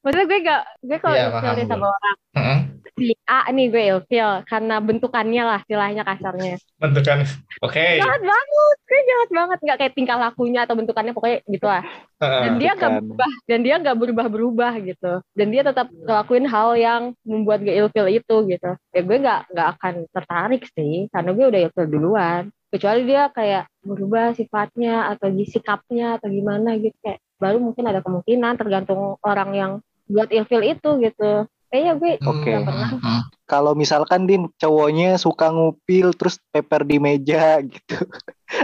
Maksudnya 0.02 0.26
gue 0.26 0.38
gak, 0.46 0.62
gue 0.86 0.98
kalau 1.02 1.16
Iya, 1.18 1.26
ilfil 1.34 1.66
sama 1.66 1.86
orang 1.90 2.16
Heeh. 2.38 2.58
si 2.98 3.14
A 3.26 3.46
nih 3.50 3.66
gue 3.70 3.82
ilfil 3.94 4.30
karena 4.46 4.76
bentukannya 4.82 5.42
lah, 5.42 5.60
istilahnya 5.62 6.02
kasarnya. 6.06 6.58
Bentukan. 6.78 7.26
Oke. 7.62 7.98
Jahat 7.98 8.22
banget, 8.22 8.76
gue 8.86 9.00
jahat 9.06 9.30
banget, 9.34 9.58
nggak 9.62 9.78
kayak 9.82 9.92
tingkah 9.94 10.18
lakunya 10.18 10.60
atau 10.66 10.74
bentukannya 10.78 11.12
pokoknya 11.14 11.38
gitu 11.46 11.66
lah. 11.66 11.82
Dan 12.18 12.58
dia 12.58 12.74
nggak 12.74 12.90
Bentukan. 12.90 13.06
berubah, 13.06 13.32
dan 13.46 13.58
dia 13.62 13.74
nggak 13.78 13.96
berubah-berubah 13.98 14.72
gitu. 14.82 15.12
Dan 15.34 15.46
dia 15.54 15.62
tetap 15.62 15.86
ngelakuin 15.90 16.46
hal 16.50 16.68
yang 16.74 17.02
membuat 17.22 17.62
gue 17.62 17.74
ilfil 17.74 18.06
itu 18.10 18.36
gitu. 18.50 18.70
Ya 18.94 19.00
gue 19.02 19.16
nggak 19.18 19.40
nggak 19.54 19.68
akan 19.78 19.94
tertarik 20.10 20.62
sih, 20.74 21.06
karena 21.10 21.30
gue 21.34 21.46
udah 21.50 21.60
ilfil 21.70 21.86
duluan. 21.86 22.42
Kecuali 22.68 23.08
dia 23.08 23.32
kayak 23.32 23.64
berubah 23.80 24.36
sifatnya 24.36 25.08
atau 25.16 25.32
sikapnya 25.32 26.20
atau 26.20 26.28
gimana 26.28 26.76
gitu 26.76 26.92
kayak 27.00 27.20
baru 27.40 27.56
mungkin 27.62 27.84
ada 27.88 28.04
kemungkinan 28.04 28.60
tergantung 28.60 29.16
orang 29.24 29.50
yang 29.56 29.72
buat 30.04 30.28
ilfil 30.28 30.64
itu 30.64 31.00
gitu. 31.00 31.48
Kayaknya 31.68 31.92
gue 32.00 32.12
Oke. 32.24 32.48
nggak 32.48 32.64
pernah. 32.64 32.88
Hmm. 32.96 33.22
Kalau 33.48 33.72
misalkan 33.76 34.24
Din 34.28 34.48
cowoknya 34.56 35.20
suka 35.20 35.52
ngupil 35.52 36.16
terus 36.16 36.40
paper 36.52 36.84
di 36.84 36.96
meja 37.00 37.60
gitu. 37.72 37.96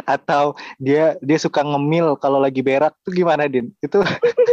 Atau 0.04 0.56
dia 0.76 1.16
dia 1.20 1.38
suka 1.40 1.64
ngemil 1.64 2.16
kalau 2.20 2.40
lagi 2.40 2.60
berak 2.64 2.92
tuh 3.04 3.12
gimana 3.12 3.48
Din? 3.48 3.72
Itu 3.80 4.04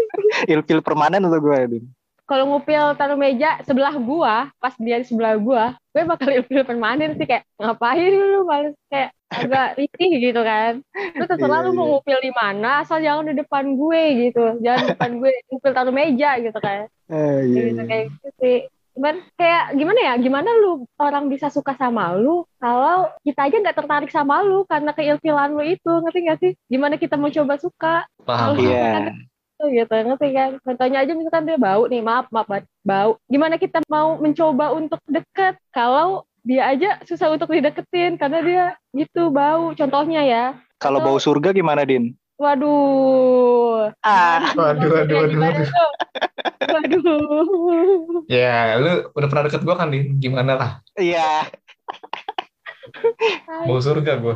ilfil 0.51 0.83
permanen 0.83 1.27
atau 1.27 1.39
gimana 1.39 1.67
Din? 1.67 1.87
kalau 2.31 2.47
ngupil 2.47 2.95
taruh 2.95 3.19
meja 3.19 3.59
sebelah 3.67 3.91
gua, 3.99 4.47
pas 4.55 4.71
dia 4.79 4.95
di 4.95 5.03
sebelah 5.03 5.35
gua, 5.35 5.75
gue 5.91 6.07
bakal 6.07 6.31
ilfil 6.31 6.63
permanen 6.63 7.19
sih 7.19 7.27
kayak 7.27 7.43
ngapain 7.59 8.07
lu 8.07 8.47
males 8.47 8.71
kayak 8.87 9.11
agak 9.31 9.79
risih 9.79 10.11
gitu 10.19 10.41
kan. 10.43 10.83
Lu 11.15 11.23
terserah 11.23 11.63
Iya, 11.63 11.65
lu 11.67 11.71
mau 11.71 11.85
iya. 11.87 11.91
ngupil 11.95 12.19
di 12.19 12.31
mana, 12.35 12.69
asal 12.83 12.99
jangan 12.99 13.31
di 13.31 13.35
depan 13.39 13.65
gue 13.79 14.03
gitu. 14.27 14.43
Jangan 14.59 14.79
di 14.83 14.87
depan 14.91 15.11
gue 15.17 15.31
ngupil 15.47 15.71
taruh 15.71 15.95
meja 15.95 16.31
gitu 16.43 16.59
kan. 16.59 16.91
Eh, 17.07 17.39
iya, 17.47 17.61
gitu 17.71 17.81
iya. 17.81 17.87
kayak 17.87 18.05
gitu 18.11 18.29
sih. 18.43 18.57
Cuman 18.91 19.15
kayak 19.39 19.63
gimana 19.79 19.99
ya? 20.03 20.13
Gimana 20.19 20.49
lu 20.51 20.83
orang 20.99 21.31
bisa 21.31 21.47
suka 21.47 21.71
sama 21.79 22.11
lu 22.11 22.43
kalau 22.59 23.07
kita 23.23 23.47
aja 23.47 23.55
nggak 23.63 23.77
tertarik 23.79 24.11
sama 24.11 24.43
lu 24.43 24.67
karena 24.67 24.91
keilfilan 24.91 25.55
lu 25.55 25.63
itu, 25.63 25.91
ngerti 26.03 26.19
gak 26.27 26.39
sih? 26.43 26.51
Gimana 26.67 26.99
kita 26.99 27.15
mau 27.15 27.31
coba 27.31 27.55
suka? 27.55 27.95
Paham. 28.27 28.59
Iya. 28.59 29.15
misalkan 29.61 29.77
gitu 29.77 29.93
ngerti 29.93 30.27
kan 30.33 30.49
contohnya 30.65 30.97
aja 31.05 31.13
misalkan 31.13 31.45
dia 31.45 31.57
bau 31.61 31.85
nih 31.85 32.01
maaf 32.01 32.25
maaf 32.33 32.65
bau 32.81 33.21
gimana 33.29 33.61
kita 33.61 33.85
mau 33.85 34.17
mencoba 34.17 34.73
untuk 34.73 34.97
deket 35.05 35.53
kalau 35.69 36.25
dia 36.41 36.61
aja 36.67 36.89
susah 37.05 37.29
untuk 37.29 37.53
dideketin 37.53 38.17
karena 38.17 38.39
dia 38.41 38.63
gitu 38.91 39.29
bau 39.29 39.71
contohnya 39.73 40.21
ya 40.25 40.45
Kalau 40.81 40.97
bau 40.97 41.21
surga 41.21 41.53
gimana, 41.53 41.85
Din? 41.85 42.17
waduh 42.41 43.93
Ah, 44.01 44.49
Waduh, 44.57 44.89
waduh, 44.89 45.15
waduh, 45.21 45.37
waduh. 45.37 45.69
waduh 46.73 48.25
Ya, 48.25 48.77
lu 48.81 49.13
udah 49.13 49.27
pernah 49.29 49.45
deket 49.45 49.61
gue 49.61 49.75
kan, 49.77 49.93
Din? 49.93 50.17
Gimana 50.17 50.51
lah? 50.57 50.71
iya. 50.97 51.45
Bau 53.67 53.77
surga 53.77 54.17
gue. 54.17 54.35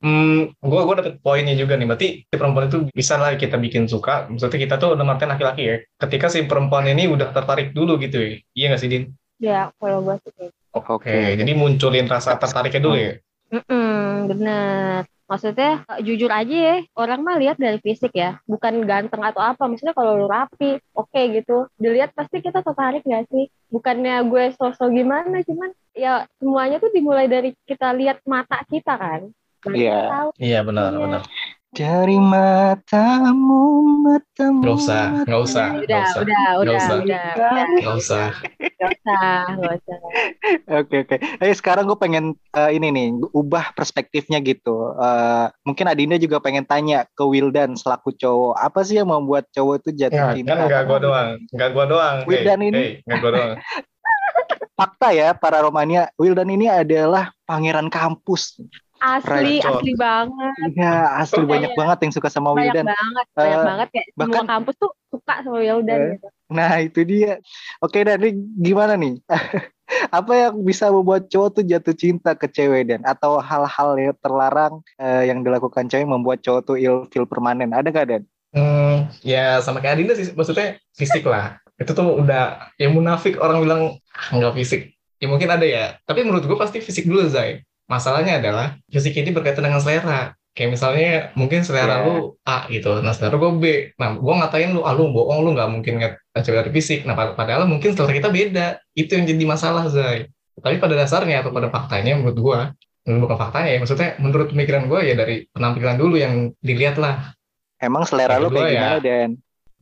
Hmm, 0.00 0.48
gue 0.56 0.80
gue 0.84 0.94
dapet 0.96 1.14
poinnya 1.20 1.52
juga 1.56 1.76
nih. 1.76 1.84
Berarti 1.88 2.08
si 2.24 2.34
perempuan 2.36 2.68
itu 2.72 2.88
bisa 2.92 3.20
lah 3.20 3.36
kita 3.36 3.60
bikin 3.60 3.84
suka. 3.84 4.28
Maksudnya 4.28 4.60
kita 4.60 4.74
tuh 4.80 4.96
udah 4.96 5.04
artian 5.04 5.32
laki-laki 5.32 5.62
ya. 5.64 5.76
Ketika 6.00 6.32
si 6.32 6.44
perempuan 6.48 6.88
ini 6.88 7.04
udah 7.08 7.32
tertarik 7.36 7.76
dulu 7.76 8.00
gitu 8.00 8.16
ya. 8.20 8.28
Iya 8.56 8.64
nggak 8.72 8.80
sih, 8.80 8.90
Din? 8.90 9.04
ya 9.40 9.72
kalau 9.80 10.04
gue 10.04 10.16
sih 10.20 10.32
kayak 10.36 10.52
Oke, 10.70 10.90
Oke. 10.94 11.18
jadi 11.34 11.52
munculin 11.58 12.06
rasa 12.06 12.38
tertariknya 12.38 12.82
dulu 12.82 12.96
ya. 12.96 13.14
Mm-mm, 13.50 14.30
bener. 14.30 15.02
Maksudnya 15.30 15.86
eh, 15.86 16.00
jujur 16.02 16.30
aja 16.30 16.54
ya, 16.54 16.76
orang 16.98 17.22
mah 17.22 17.38
lihat 17.38 17.58
dari 17.58 17.78
fisik 17.78 18.14
ya, 18.14 18.38
bukan 18.46 18.82
ganteng 18.86 19.22
atau 19.22 19.42
apa. 19.42 19.66
Maksudnya 19.66 19.94
kalau 19.94 20.18
lu 20.18 20.26
rapi, 20.26 20.78
oke 20.94 21.22
gitu. 21.34 21.66
Dilihat 21.78 22.14
pasti 22.14 22.42
kita 22.42 22.62
tertarik 22.62 23.02
gak 23.06 23.30
sih? 23.30 23.46
Bukannya 23.70 24.26
gue 24.26 24.54
sosok 24.58 24.90
gimana, 24.90 25.42
cuman 25.46 25.70
ya 25.94 26.26
semuanya 26.38 26.82
tuh 26.82 26.90
dimulai 26.90 27.26
dari 27.30 27.54
kita 27.66 27.94
lihat 27.94 28.22
mata 28.26 28.62
kita 28.66 28.94
kan. 28.94 29.30
Iya. 29.70 30.30
Iya 30.38 30.60
benar 30.66 30.90
Iya. 30.94 30.98
benar. 30.98 31.22
Dari 31.70 32.18
matamu, 32.18 33.62
matamu. 34.02 34.58
Nggak 34.58 34.74
usah, 34.74 35.04
nggak 35.22 35.40
usah, 35.40 35.66
nggak 35.70 35.82
Udah, 35.86 36.02
usah, 36.02 36.18
udah, 36.18 36.42
udah, 36.58 36.74
usah. 36.74 36.96
udah, 36.98 37.26
udah, 37.30 37.64
nggak 37.78 37.94
usah. 37.94 38.26
nggak 38.58 38.90
usah, 38.90 39.22
nggak 39.54 39.72
usah. 39.78 39.98
Oke 40.82 40.96
oke. 41.06 41.16
Eh 41.38 41.54
sekarang 41.54 41.86
gue 41.86 41.94
pengen 41.94 42.24
eh, 42.34 42.70
ini 42.74 42.90
nih 42.90 43.06
ubah 43.30 43.70
perspektifnya 43.78 44.42
gitu. 44.42 44.98
Eh, 44.98 45.46
mungkin 45.62 45.86
Adinda 45.86 46.18
juga 46.18 46.42
pengen 46.42 46.66
tanya 46.66 47.06
ke 47.06 47.22
Wildan 47.22 47.78
selaku 47.78 48.18
cowok 48.18 48.58
apa 48.58 48.80
sih 48.82 48.98
yang 48.98 49.06
membuat 49.06 49.46
cowok 49.54 49.86
itu 49.86 49.90
jatuh 49.94 50.26
Ya, 50.26 50.34
cinta? 50.34 50.50
kan 50.50 50.66
nggak 50.66 50.82
gua 50.90 50.98
doang, 50.98 51.28
nggak 51.54 51.70
gua 51.70 51.84
doang. 51.86 52.16
Hey, 52.18 52.26
Wildan 52.26 52.60
ini- 52.66 52.74
hey, 52.74 52.90
nggak 53.06 53.18
gua 53.22 53.30
doang. 53.30 53.52
Fakta 54.80 55.14
ya 55.14 55.38
para 55.38 55.62
Romania, 55.62 56.10
Wildan 56.18 56.50
ini 56.50 56.66
adalah 56.66 57.30
pangeran 57.46 57.86
kampus. 57.86 58.58
Asli, 59.00 59.58
Cok. 59.58 59.80
asli 59.80 59.92
banget. 59.96 60.68
Iya 60.72 60.94
asli 61.16 61.42
banyak 61.42 61.72
banget 61.72 61.98
yang 62.00 62.12
suka 62.12 62.28
sama 62.28 62.52
Banyak 62.52 62.70
Wildan. 62.70 62.86
banget, 62.86 63.26
banyak 63.32 63.56
Eh, 63.56 63.64
banget 63.64 63.88
kayak 63.90 64.06
bahkan- 64.12 64.32
semua 64.36 64.52
kampus 64.52 64.74
tuh 64.76 64.90
suka 65.08 65.34
sama 65.40 65.58
Wildan 65.58 65.98
Eh, 65.98 66.08
gitu. 66.14 66.26
Nah 66.50 66.72
itu 66.78 67.00
dia. 67.02 67.32
Oke 67.78 67.98
dan 68.00 68.18
ini 68.18 68.30
gimana 68.60 68.94
nih? 68.94 69.16
apa 70.10 70.32
yang 70.32 70.54
bisa 70.60 70.86
membuat 70.88 71.26
cowok 71.26 71.50
tuh 71.50 71.64
jatuh 71.64 71.92
cinta 71.92 72.30
ke 72.32 72.46
cewek 72.46 72.86
dan 72.86 73.00
atau 73.02 73.38
hal-hal 73.38 73.90
yang 73.96 74.14
terlarang 74.16 74.78
eh, 74.96 75.26
yang 75.26 75.40
dilakukan 75.40 75.86
cewek 75.86 76.06
membuat 76.06 76.38
cowok 76.40 76.62
tuh 76.64 76.76
ilfil 76.76 77.24
permanen 77.24 77.72
ada 77.72 77.88
gak 77.88 78.06
dan? 78.06 78.22
Hmm, 78.50 79.06
ya 79.20 79.58
sama 79.58 79.78
kayak 79.78 79.96
Adinda 79.96 80.12
sih, 80.12 80.30
maksudnya 80.30 80.76
fisik 80.90 81.22
lah. 81.22 81.56
Itu 81.74 81.90
tuh 81.90 82.18
udah, 82.18 82.74
ya 82.74 82.86
munafik 82.86 83.38
orang 83.38 83.62
bilang 83.62 83.80
"Ah, 84.10 84.28
nggak 84.32 84.52
fisik. 84.54 84.90
Ya 85.16 85.26
mungkin 85.26 85.48
ada 85.48 85.62
ya, 85.62 85.96
tapi 86.02 86.20
menurut 86.20 86.44
gue 86.44 86.54
pasti 86.54 86.78
fisik 86.78 87.04
dulu 87.04 87.24
Zai. 87.24 87.62
Masalahnya 87.90 88.38
adalah 88.38 88.78
fisik 88.86 89.18
ini 89.18 89.34
berkaitan 89.34 89.66
dengan 89.66 89.82
selera. 89.82 90.38
Kayak 90.50 90.70
misalnya 90.78 91.10
mungkin 91.34 91.62
selera 91.62 92.02
Ya. 92.02 92.06
lu 92.06 92.14
A 92.42 92.66
gitu, 92.70 93.02
nah 93.02 93.10
selera 93.10 93.34
gue 93.34 93.50
B. 93.58 93.64
Nah 93.98 94.14
gue 94.14 94.34
ngatain 94.34 94.70
lu, 94.70 94.82
ah 94.82 94.94
lu 94.94 95.10
bohong, 95.10 95.42
lu 95.42 95.54
nggak 95.54 95.70
mungkin 95.70 95.98
ngeliat 95.98 96.18
cewek 96.38 96.58
dari 96.62 96.70
fisik. 96.70 97.00
Nah 97.02 97.14
pad- 97.14 97.34
padahal 97.34 97.66
mungkin 97.66 97.94
selera 97.94 98.14
kita 98.14 98.30
beda. 98.30 98.66
Itu 98.94 99.18
yang 99.18 99.26
jadi 99.26 99.42
masalah 99.42 99.90
Zai. 99.90 100.30
Tapi 100.54 100.76
pada 100.78 100.94
dasarnya 100.94 101.42
atau 101.42 101.50
pada 101.50 101.70
faktanya 101.70 102.18
menurut 102.18 102.38
gue, 102.38 102.58
bukan 103.10 103.36
faktanya 103.38 103.68
ya, 103.74 103.78
maksudnya 103.80 104.10
menurut 104.18 104.52
pemikiran 104.52 104.86
gue 104.86 105.00
ya 105.02 105.14
dari 105.16 105.46
penampilan 105.50 105.96
dulu 105.96 106.14
yang 106.14 106.52
dilihat 106.60 106.94
lah. 106.98 107.34
Emang 107.80 108.04
selera 108.04 108.36
Yang 108.36 108.42
lu 108.44 108.48
kayak 108.52 108.68
ya, 108.68 108.74
gimana 108.74 108.98
dan? 109.00 109.30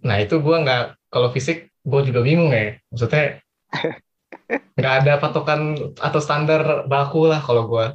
Nah 0.04 0.16
itu 0.22 0.34
gue 0.38 0.56
nggak 0.62 0.82
kalau 1.10 1.28
fisik 1.28 1.58
gue 1.82 2.00
juga 2.06 2.20
bingung 2.22 2.52
ya. 2.52 2.76
Maksudnya 2.92 3.40
nggak 4.48 4.94
ada 5.04 5.12
patokan 5.20 5.76
atau 6.00 6.20
standar 6.22 6.88
baku 6.88 7.28
lah 7.28 7.40
kalau 7.44 7.68
gue. 7.68 7.86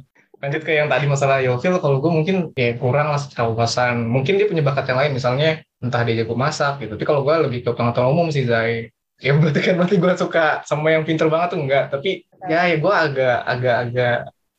Lanjut 0.44 0.60
ke 0.60 0.76
yang 0.76 0.92
tadi 0.92 1.08
masalah 1.08 1.40
Yofil, 1.40 1.80
kalau 1.80 2.04
gue 2.04 2.12
mungkin 2.12 2.52
ya 2.52 2.76
kurang 2.76 3.08
lah 3.10 3.20
kewawasan. 3.32 4.04
Mungkin 4.04 4.36
dia 4.36 4.44
punya 4.44 4.60
bakat 4.60 4.92
yang 4.92 5.00
lain, 5.00 5.12
misalnya 5.16 5.64
entah 5.80 6.04
dia 6.04 6.20
jago 6.20 6.36
masak 6.36 6.84
gitu. 6.84 7.00
Tapi 7.00 7.04
kalau 7.08 7.24
gue 7.24 7.34
lebih 7.48 7.64
ke 7.64 7.70
pengetahuan 7.72 8.12
umum 8.12 8.28
sih 8.28 8.44
Zai. 8.44 8.92
Ya 9.22 9.32
berarti 9.32 9.60
kan 9.64 9.80
berarti 9.80 9.96
gue 9.96 10.12
suka 10.20 10.60
sama 10.68 10.92
yang 10.92 11.08
pinter 11.08 11.32
banget 11.32 11.56
tuh 11.56 11.60
enggak. 11.64 11.84
Tapi 11.88 12.28
ya 12.44 12.68
ya 12.68 12.76
gue 12.76 12.92
agak 12.92 13.36
agak 13.46 13.76
agak 13.88 14.16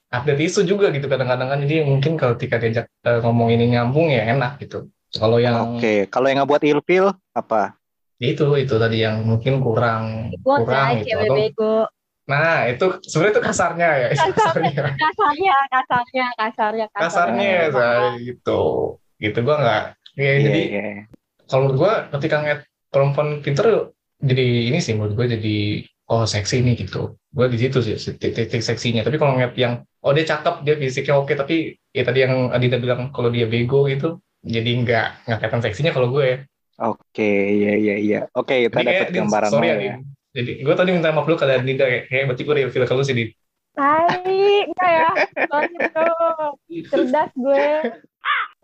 update 0.10 0.42
isu 0.48 0.66
juga 0.66 0.90
gitu 0.90 1.06
kadang-kadang 1.06 1.54
kan. 1.54 1.60
Jadi 1.62 1.86
mungkin 1.86 2.18
kalau 2.18 2.34
ketika 2.40 2.58
diajak 2.58 2.86
eh, 3.06 3.20
ngomong 3.22 3.54
ini 3.54 3.78
nyambung 3.78 4.10
ya 4.10 4.26
enak 4.34 4.58
gitu. 4.66 4.90
Kalau 5.16 5.38
yang 5.38 5.78
Oke, 5.78 6.10
kalau 6.10 6.28
yang 6.28 6.44
ngebuat 6.44 6.64
ilfil 6.66 7.14
apa? 7.32 7.78
Itu 8.20 8.46
itu 8.56 8.76
tadi 8.80 9.04
yang 9.04 9.28
mungkin 9.28 9.60
kurang 9.60 10.32
kurang 10.40 11.04
gitu. 11.04 11.20
atau 11.20 11.36
bego. 11.36 11.78
nah 12.26 12.66
itu 12.66 12.86
sebenarnya 13.06 13.34
itu 13.38 13.44
kasarnya 13.44 13.90
ya 13.92 14.08
kasarnya 14.16 14.84
Kasarnya, 14.96 15.56
kasarnya, 15.70 16.28
kasarnya, 16.40 16.86
kasarnya 16.96 17.46
ya 17.46 17.68
saya 17.70 18.10
gitu. 18.18 18.62
Gitu 19.16 19.38
gua 19.46 19.56
nggak 19.62 19.84
ya, 20.16 20.24
Iya, 20.24 20.34
jadi 20.48 20.62
iya. 20.72 20.88
kalau 21.48 21.68
menurut 21.68 21.78
gua 21.78 21.94
ketika 22.18 22.36
ngeliat 22.42 22.62
perempuan 22.90 23.30
pinter 23.44 23.92
jadi 24.24 24.72
ini 24.72 24.80
sih 24.80 24.96
menurut 24.96 25.14
gua 25.14 25.28
jadi 25.28 25.86
oh 26.10 26.26
seksi 26.26 26.66
nih 26.66 26.88
gitu. 26.88 27.14
Gua 27.36 27.46
di 27.52 27.60
situ 27.60 27.78
sih 27.84 27.96
titik-titik 28.00 28.64
seksinya. 28.64 29.04
Tapi 29.04 29.20
kalau 29.20 29.36
ngeliat 29.38 29.54
yang 29.60 29.84
oh 30.06 30.12
dia 30.14 30.26
cakep 30.26 30.62
dia 30.62 30.76
fisiknya 30.78 31.14
oke 31.18 31.34
tapi 31.34 31.76
ya 31.90 32.04
tadi 32.06 32.22
yang 32.22 32.54
Adinda 32.54 32.78
bilang 32.78 33.10
kalau 33.10 33.34
dia 33.34 33.50
bego 33.50 33.90
gitu 33.90 34.22
jadi 34.46 34.72
nggak 34.86 35.08
nggak 35.26 35.38
kelihatan 35.42 35.62
seksinya 35.66 35.92
kalau 35.92 36.14
gue 36.14 36.46
Oke, 36.76 37.32
iya 37.56 37.74
iya 37.80 37.96
iya. 37.96 38.20
Oke, 38.36 38.68
kita 38.68 38.84
dapat 38.84 39.10
gambaran 39.16 39.52
sorry 39.52 39.68
ya, 39.68 39.76
ya. 39.76 39.80
Din. 39.80 39.96
Jadi 40.36 40.52
gue 40.68 40.76
tadi 40.76 40.90
minta 40.92 41.16
maaf 41.16 41.24
dulu 41.24 41.40
ke 41.40 41.48
Dinda 41.64 41.88
kayak, 41.88 42.04
kayak 42.12 42.24
berarti 42.28 42.44
gue 42.44 42.56
reveal 42.60 42.84
ke 42.84 42.94
lu 42.94 43.04
sih 43.08 43.16
Din. 43.16 43.30
Tai, 43.76 44.36
enggak 44.68 44.92
ya. 44.92 45.10
Sorry 45.48 45.76
bro. 45.92 46.12
Cerdas 46.92 47.32
gue. 47.36 47.68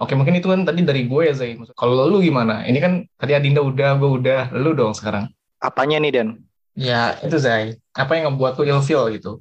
Oke 0.01 0.13
mungkin 0.17 0.35
itu 0.35 0.47
kan 0.51 0.67
tadi 0.67 0.83
dari 0.83 1.07
gue 1.07 1.21
ya 1.31 1.33
Zai. 1.37 1.55
Kalau 1.77 2.09
lu 2.11 2.19
gimana? 2.19 2.67
Ini 2.67 2.79
kan 2.83 2.93
tadi 3.15 3.31
Adinda 3.31 3.63
udah, 3.63 3.95
gue 3.95 4.09
udah, 4.19 4.41
lu 4.59 4.75
dong 4.75 4.91
sekarang. 4.91 5.31
Apanya 5.63 6.03
nih 6.03 6.11
Dan? 6.11 6.29
Ya 6.75 7.15
itu 7.23 7.39
Zai. 7.39 7.79
Apa 7.95 8.19
yang 8.19 8.35
ngebuat 8.35 8.59
lu 8.59 8.67
ilfeel 8.67 9.07
gitu? 9.15 9.39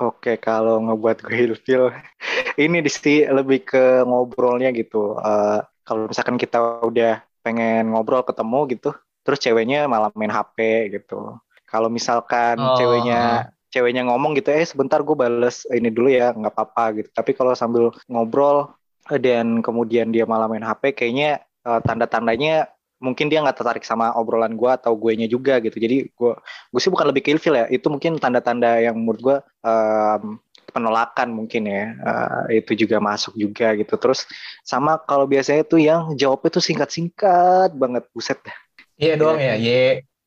Oke, 0.00 0.40
kalau 0.40 0.80
ngebuat 0.80 1.28
gue 1.28 1.52
ilfil, 1.52 1.92
ini 2.64 2.80
di 2.80 2.90
sini 2.90 3.28
lebih 3.28 3.62
ke 3.62 4.02
ngobrolnya 4.02 4.72
gitu. 4.72 5.14
Eh, 5.20 5.60
kalau 5.84 6.08
misalkan 6.08 6.40
kita 6.40 6.80
udah 6.82 7.20
pengen 7.40 7.92
ngobrol 7.92 8.22
ketemu 8.24 8.60
gitu, 8.72 8.90
terus 9.24 9.38
ceweknya 9.40 9.88
malah 9.88 10.12
main 10.16 10.32
HP 10.32 10.88
gitu. 10.94 11.36
Kalau 11.68 11.88
misalkan 11.88 12.58
Oh. 12.58 12.74
ceweknya 12.76 13.50
ceweknya 13.70 14.02
ngomong 14.10 14.34
gitu, 14.34 14.50
eh 14.50 14.66
sebentar 14.66 14.98
gue 14.98 15.14
bales 15.14 15.62
ini 15.70 15.88
dulu 15.94 16.10
ya, 16.10 16.34
nggak 16.34 16.52
apa-apa 16.52 16.84
gitu. 16.98 17.08
Tapi 17.14 17.30
kalau 17.38 17.54
sambil 17.54 17.94
ngobrol 18.10 18.74
eh, 19.10 19.20
dan 19.22 19.62
kemudian 19.62 20.10
dia 20.10 20.26
malah 20.26 20.50
main 20.50 20.66
HP, 20.66 20.94
kayaknya 20.98 21.38
eh, 21.62 21.80
tanda-tandanya 21.86 22.66
mungkin 23.00 23.32
dia 23.32 23.40
nggak 23.40 23.56
tertarik 23.56 23.84
sama 23.86 24.12
obrolan 24.12 24.60
gue 24.60 24.68
atau 24.68 24.92
gue 24.92 25.16
nya 25.16 25.24
juga 25.24 25.56
gitu. 25.64 25.72
Jadi 25.80 26.10
gue 26.12 26.32
gue 26.68 26.80
sih 26.82 26.92
bukan 26.92 27.08
lebih 27.08 27.24
ke 27.24 27.30
ilfil 27.32 27.56
ya, 27.56 27.64
itu 27.72 27.86
mungkin 27.88 28.20
tanda-tanda 28.20 28.76
yang 28.82 28.98
menurut 28.98 29.20
gue 29.24 29.36
em, 29.64 30.36
penolakan 30.70 31.28
mungkin 31.30 31.66
ya 31.66 31.84
Eh, 31.94 32.62
itu 32.62 32.86
juga 32.86 32.96
masuk 32.98 33.34
juga 33.34 33.74
gitu 33.74 33.94
terus 33.94 34.24
sama 34.62 34.96
kalau 34.96 35.26
biasanya 35.26 35.62
tuh 35.62 35.78
yang 35.78 36.14
jawabnya 36.14 36.50
tuh 36.50 36.62
singkat-singkat 36.62 37.74
banget 37.74 38.06
buset 38.10 38.38
dah 38.40 38.56
Iya 38.96 39.16
doang 39.16 39.40
ya. 39.40 39.56
Y, 39.56 39.68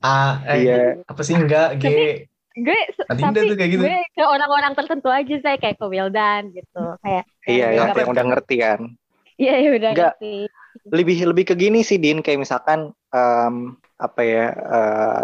A, 0.02 0.42
eh, 0.50 0.58
Iya. 0.66 0.78
apa 1.06 1.22
sih 1.22 1.38
enggak? 1.38 1.78
G. 1.78 1.86
Gue 2.54 2.74
Adinda 3.06 3.38
tapi 3.38 3.50
tuh 3.50 3.58
kayak 3.58 3.72
gitu. 3.72 3.82
gue 3.86 3.98
ke 4.14 4.24
orang-orang 4.26 4.74
tertentu 4.74 5.10
aja 5.10 5.36
saya 5.42 5.58
kayak 5.58 5.78
ke 5.78 5.86
Wildan 5.86 6.54
gitu. 6.54 6.84
Kayak 7.02 7.24
iya 7.46 7.70
yang 7.72 7.94
yang, 7.94 8.10
udah- 8.10 8.28
ngerti 8.34 8.56
kan 8.58 8.80
Iya, 9.38 9.54
iya 9.58 9.70
udah 9.78 9.92
Enggak. 9.94 10.14
ngerti. 10.18 10.36
lebih 10.90 11.18
lebih 11.30 11.46
ke 11.50 11.56
gini 11.56 11.86
sih 11.86 11.98
Din 11.98 12.20
kayak 12.20 12.42
misalkan 12.42 12.90
em, 13.14 13.56
apa 13.96 14.22
ya 14.26 14.46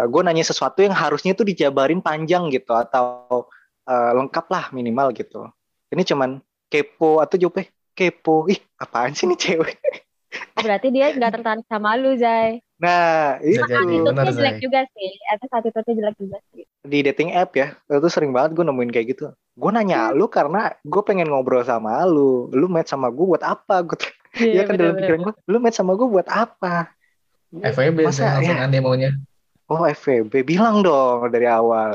gue 0.06 0.22
nanya 0.22 0.46
sesuatu 0.46 0.78
yang 0.80 0.94
harusnya 0.94 1.34
tuh 1.34 1.42
dijabarin 1.42 1.98
panjang 1.98 2.48
gitu 2.48 2.70
atau 2.70 3.50
eh, 3.86 4.12
lengkap 4.16 4.46
lah 4.50 4.64
minimal 4.74 5.12
gitu 5.14 5.48
ini 5.90 6.02
cuman 6.04 6.30
kepo 6.70 7.18
atau 7.18 7.36
jawabnya 7.36 7.66
kepo 7.94 8.46
ih 8.50 8.60
apaan 8.78 9.12
sih 9.12 9.26
nih 9.26 9.38
cewek 9.38 9.76
berarti 10.64 10.88
dia 10.94 11.10
nggak 11.10 11.32
tertarik 11.40 11.66
sama 11.66 11.98
lu, 11.98 12.14
Zai. 12.14 12.62
nah 12.78 13.34
Bisa 13.42 13.66
itu 13.66 13.66
jadi. 13.66 13.96
Attitude-nya 13.98 14.12
benar, 14.14 14.26
jelek 14.30 14.54
Zai. 14.54 14.62
juga 14.62 14.80
sih. 14.94 15.10
Atau 15.34 15.46
attitude-nya 15.50 15.94
jelek 15.98 16.16
juga 16.22 16.38
sih. 16.54 16.62
di 16.80 16.98
dating 17.04 17.30
app 17.34 17.50
ya 17.58 17.76
itu 17.92 18.08
sering 18.08 18.30
banget 18.32 18.56
gue 18.56 18.64
nemuin 18.64 18.88
kayak 18.88 19.06
gitu 19.12 19.34
gue 19.36 19.70
nanya 19.74 20.16
lu 20.16 20.32
karena 20.32 20.72
gue 20.80 21.02
pengen 21.04 21.28
ngobrol 21.28 21.60
sama 21.60 22.00
lu 22.08 22.48
lu 22.56 22.72
match 22.72 22.88
sama 22.88 23.12
gue 23.12 23.26
buat 23.26 23.44
apa 23.44 23.84
gue 23.84 23.98
ya 24.56 24.64
kan 24.64 24.80
dalam 24.80 24.96
pikiran 24.96 25.20
gue 25.28 25.34
lu 25.44 25.58
match 25.60 25.76
sama 25.76 25.92
gue 25.92 26.08
buat 26.08 26.24
apa 26.30 26.88
FWB 27.50 28.06
Masa 28.06 28.16
saya 28.16 28.30
langsung 28.38 28.56
ya? 28.56 28.64
aneh 28.64 28.80
maunya. 28.80 29.10
Oh 29.70 29.86
FVB 29.86 30.42
bilang 30.42 30.82
dong 30.82 31.30
dari 31.30 31.46
awal. 31.46 31.94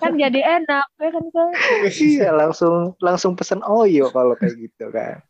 kan 0.00 0.16
jadi 0.16 0.40
enak 0.40 0.86
ya 0.96 1.10
kan 1.12 1.24
kan 1.30 1.50
iya 1.84 2.30
langsung 2.32 2.96
langsung 2.98 3.36
pesen 3.36 3.60
Oyo 3.60 4.08
kalau 4.08 4.32
kayak 4.40 4.56
gitu 4.56 4.88
kan. 4.88 5.20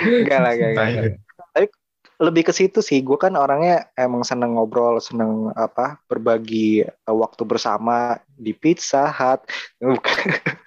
Enggak 0.00 0.38
lah, 0.40 0.52
enggak, 0.56 0.70
enggak, 0.72 0.88
enggak. 0.88 1.14
Tai. 1.52 1.66
Lebih 2.14 2.42
ke 2.46 2.52
situ 2.54 2.78
sih. 2.80 3.02
Gue 3.02 3.18
kan 3.18 3.34
orangnya 3.36 3.90
emang 3.98 4.22
seneng 4.24 4.56
ngobrol, 4.56 4.96
seneng 5.02 5.50
apa 5.58 5.98
berbagi 6.08 6.86
eh, 6.86 7.14
waktu 7.14 7.42
bersama 7.44 8.16
di 8.32 8.56
Pizza 8.56 9.10
Hut. 9.10 9.44
Bukan. 9.82 10.24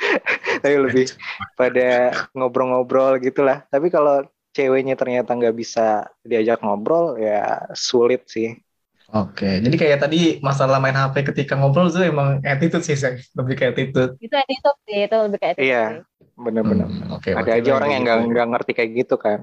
Tapi 0.62 0.76
lebih 0.78 1.10
pada 1.58 2.14
ngobrol-ngobrol 2.36 3.18
gitulah. 3.24 3.64
Tapi 3.72 3.88
kalau 3.90 4.22
ceweknya 4.54 4.94
ternyata 5.00 5.34
nggak 5.34 5.56
bisa 5.56 6.06
diajak 6.22 6.62
ngobrol, 6.62 7.16
ya 7.18 7.66
sulit 7.74 8.28
sih. 8.28 8.54
Oke, 9.08 9.64
jadi 9.64 9.76
kayak 9.76 10.00
tadi 10.04 10.44
masalah 10.44 10.84
main 10.84 10.92
HP 10.92 11.32
ketika 11.32 11.56
ngobrol 11.56 11.88
itu 11.88 12.04
emang 12.04 12.44
attitude 12.44 12.84
sih, 12.84 12.94
Say. 12.94 13.24
lebih 13.32 13.56
kayak 13.56 13.72
attitude. 13.72 14.20
itu 14.20 14.36
attitude 14.36 14.80
sih 14.84 14.98
itu 15.08 15.16
lebih 15.16 15.38
kayak 15.40 15.54
attitude 15.56 15.72
Iya. 15.72 15.84
sih. 15.88 16.00
Bener-bener. 16.36 16.86
Hmm, 16.86 17.16
Oke, 17.16 17.32
Ada 17.32 17.40
berarti 17.40 17.60
aja 17.64 17.72
orang 17.72 17.90
yang 17.90 18.04
gitu. 18.04 18.12
nggak 18.12 18.28
nggak 18.30 18.48
ngerti 18.52 18.72
kayak 18.76 18.92
gitu 18.94 19.16
kan. 19.16 19.40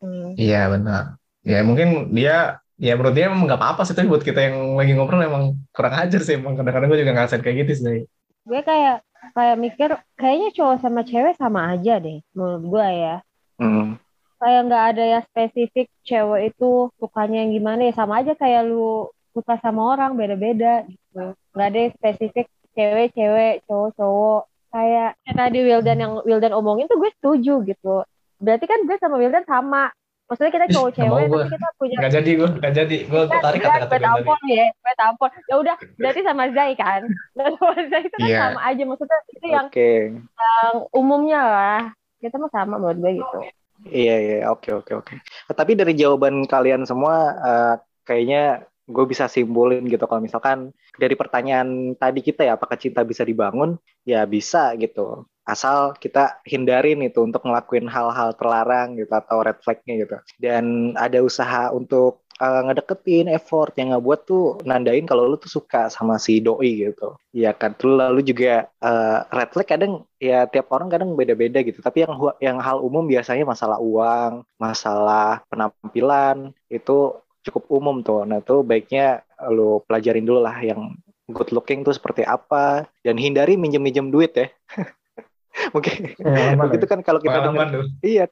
Hmm. 0.00 0.28
Iya 0.34 0.62
benar. 0.72 1.04
Ya 1.44 1.58
mungkin 1.60 1.88
dia 2.10 2.36
ya 2.80 2.92
menurut 2.96 3.14
dia 3.14 3.28
emang 3.28 3.44
nggak 3.44 3.60
apa-apa 3.60 3.82
sih 3.84 3.94
tapi 3.94 4.08
buat 4.08 4.24
kita 4.24 4.40
yang 4.42 4.74
lagi 4.74 4.96
ngobrol 4.96 5.22
emang 5.22 5.44
kurang 5.70 5.94
ajar 5.94 6.18
sih 6.18 6.34
emang 6.34 6.56
kadang-kadang 6.56 6.88
gue 6.88 6.98
juga 6.98 7.12
ngerasain 7.14 7.42
kayak 7.44 7.56
gitu 7.68 7.72
sih. 7.78 7.98
gue 8.42 8.60
kayak 8.60 9.06
kayak 9.38 9.54
mikir 9.54 9.90
kayaknya 10.18 10.50
cowok 10.50 10.76
sama 10.82 11.06
cewek 11.06 11.38
sama 11.38 11.70
aja 11.70 12.02
deh 12.02 12.18
menurut 12.34 12.64
gue 12.66 12.86
ya 12.90 13.16
Hmm. 13.54 13.94
Kayak 14.42 14.60
nggak 14.66 14.84
ada 14.90 15.04
yang 15.06 15.22
spesifik 15.30 15.86
cewek 16.02 16.50
itu 16.50 16.90
sukanya 16.98 17.46
yang 17.46 17.54
gimana 17.54 17.80
ya 17.86 17.92
sama 17.94 18.26
aja 18.26 18.34
kayak 18.34 18.66
lu 18.66 19.06
suka 19.30 19.54
sama 19.62 19.94
orang 19.94 20.18
beda-beda 20.18 20.82
gitu. 20.90 21.38
Nggak 21.54 21.68
ada 21.70 21.78
yang 21.78 21.92
spesifik 21.94 22.46
cewek-cewek 22.74 23.54
cowok-cowok 23.70 24.42
kayak 24.72 25.08
kayak 25.22 25.36
tadi 25.38 25.58
Wildan 25.62 25.98
yang 26.02 26.12
Wildan 26.26 26.52
omongin 26.58 26.90
tuh 26.90 26.98
gue 26.98 27.10
setuju 27.22 27.62
gitu. 27.62 28.02
Berarti 28.42 28.64
kan 28.66 28.82
gue 28.82 28.96
sama 28.98 29.16
Wildan 29.22 29.46
sama. 29.46 29.94
Maksudnya 30.26 30.52
kita 30.54 30.66
cowok 30.72 30.90
cewek 30.96 31.24
tapi 31.28 31.48
kita 31.52 31.68
punya 31.76 31.96
Nggak 32.00 32.14
jadi 32.18 32.30
gue, 32.34 32.48
nggak 32.58 32.74
jadi. 32.74 32.96
Gue 33.04 33.22
kan 33.28 33.40
tarik 33.44 33.60
kan 33.62 33.70
kata-kata 33.70 33.84
gue 33.84 33.86
gue 33.86 34.00
tadi. 34.00 34.06
tampol 34.10 34.38
ya 34.50 34.66
gue 34.72 34.94
tampol. 34.98 35.28
Ya 35.46 35.54
udah 35.60 35.76
berarti 36.00 36.20
sama 36.26 36.44
Zai 36.50 36.72
kan? 36.74 37.00
Dan 37.38 37.50
sama 37.60 37.74
Zai 37.86 38.02
itu 38.02 38.16
kan 38.18 38.26
Iya. 38.26 38.38
sama 38.42 38.60
aja. 38.66 38.82
Maksudnya 38.88 39.18
itu 39.30 39.46
yang, 39.46 39.66
Oke. 39.70 39.90
yang 40.18 40.74
umumnya 40.90 41.40
lah. 41.46 41.82
Kita 42.18 42.38
mah 42.42 42.50
sama 42.50 42.74
menurut 42.82 42.98
gue 42.98 43.12
gitu 43.22 43.38
Iya 43.82 44.12
iya 44.22 44.34
oke 44.52 44.68
oke 44.78 44.92
oke. 45.00 45.14
Tapi 45.50 45.72
dari 45.74 45.92
jawaban 45.98 46.46
kalian 46.46 46.86
semua 46.86 47.14
eh, 47.42 47.74
kayaknya 48.06 48.62
gue 48.86 49.04
bisa 49.10 49.26
simpulin 49.26 49.82
gitu. 49.90 50.04
Kalau 50.06 50.22
misalkan 50.22 50.70
dari 50.94 51.14
pertanyaan 51.18 51.98
tadi 51.98 52.20
kita 52.22 52.46
ya 52.46 52.54
apakah 52.58 52.78
cinta 52.78 53.02
bisa 53.02 53.26
dibangun? 53.26 53.74
Ya 54.06 54.22
bisa 54.26 54.74
gitu. 54.78 55.26
Asal 55.42 55.98
kita 55.98 56.38
hindarin 56.46 57.02
itu 57.02 57.18
untuk 57.26 57.42
ngelakuin 57.42 57.90
hal-hal 57.90 58.30
terlarang 58.38 58.94
gitu 58.94 59.10
atau 59.10 59.42
red 59.42 59.58
flagnya 59.64 59.94
gitu. 60.06 60.16
Dan 60.38 60.94
ada 60.94 61.18
usaha 61.18 61.74
untuk 61.74 62.22
eh, 62.42 62.60
ngedeketin 62.66 63.30
effort 63.30 63.70
yang 63.78 63.94
nggak 63.94 64.04
buat 64.04 64.20
tuh 64.26 64.58
nandain 64.66 65.06
kalau 65.06 65.30
lu 65.30 65.38
tuh 65.38 65.48
suka 65.48 65.86
sama 65.86 66.18
si 66.18 66.42
doi 66.42 66.90
gitu. 66.90 67.14
Ya 67.30 67.54
kan? 67.54 67.78
Terus 67.78 67.94
lalu 68.02 68.20
juga 68.26 68.66
eh, 68.66 69.18
red 69.30 69.50
flag 69.54 69.68
kadang 69.70 69.92
ya 70.18 70.50
tiap 70.50 70.66
orang 70.74 70.90
kadang 70.90 71.14
beda-beda 71.14 71.62
gitu. 71.62 71.78
Tapi 71.78 72.04
yang 72.04 72.12
yang 72.42 72.56
hal 72.58 72.82
umum 72.82 73.06
biasanya 73.06 73.46
masalah 73.46 73.78
uang 73.78 74.42
masalah 74.58 75.46
penampilan 75.46 76.50
itu 76.66 77.14
cukup 77.46 77.70
umum 77.70 78.02
tuh. 78.02 78.26
Nah 78.26 78.42
tuh 78.42 78.66
baiknya 78.66 79.22
lu 79.50 79.82
pelajarin 79.86 80.26
dulu 80.26 80.42
lah 80.42 80.58
yang 80.62 80.98
good 81.30 81.54
looking 81.54 81.86
tuh 81.86 81.94
seperti 81.94 82.26
apa. 82.26 82.90
Dan 83.06 83.18
hindari 83.18 83.54
minjem-minjem 83.54 84.10
duit 84.10 84.34
ya. 84.34 84.50
Mungkin 85.74 86.16
Pengalaman, 86.16 86.68
itu 86.76 86.86
kan 86.88 87.00
kalau 87.04 87.20
kita 87.20 87.38
tuh. 87.44 87.86
iya 88.00 88.24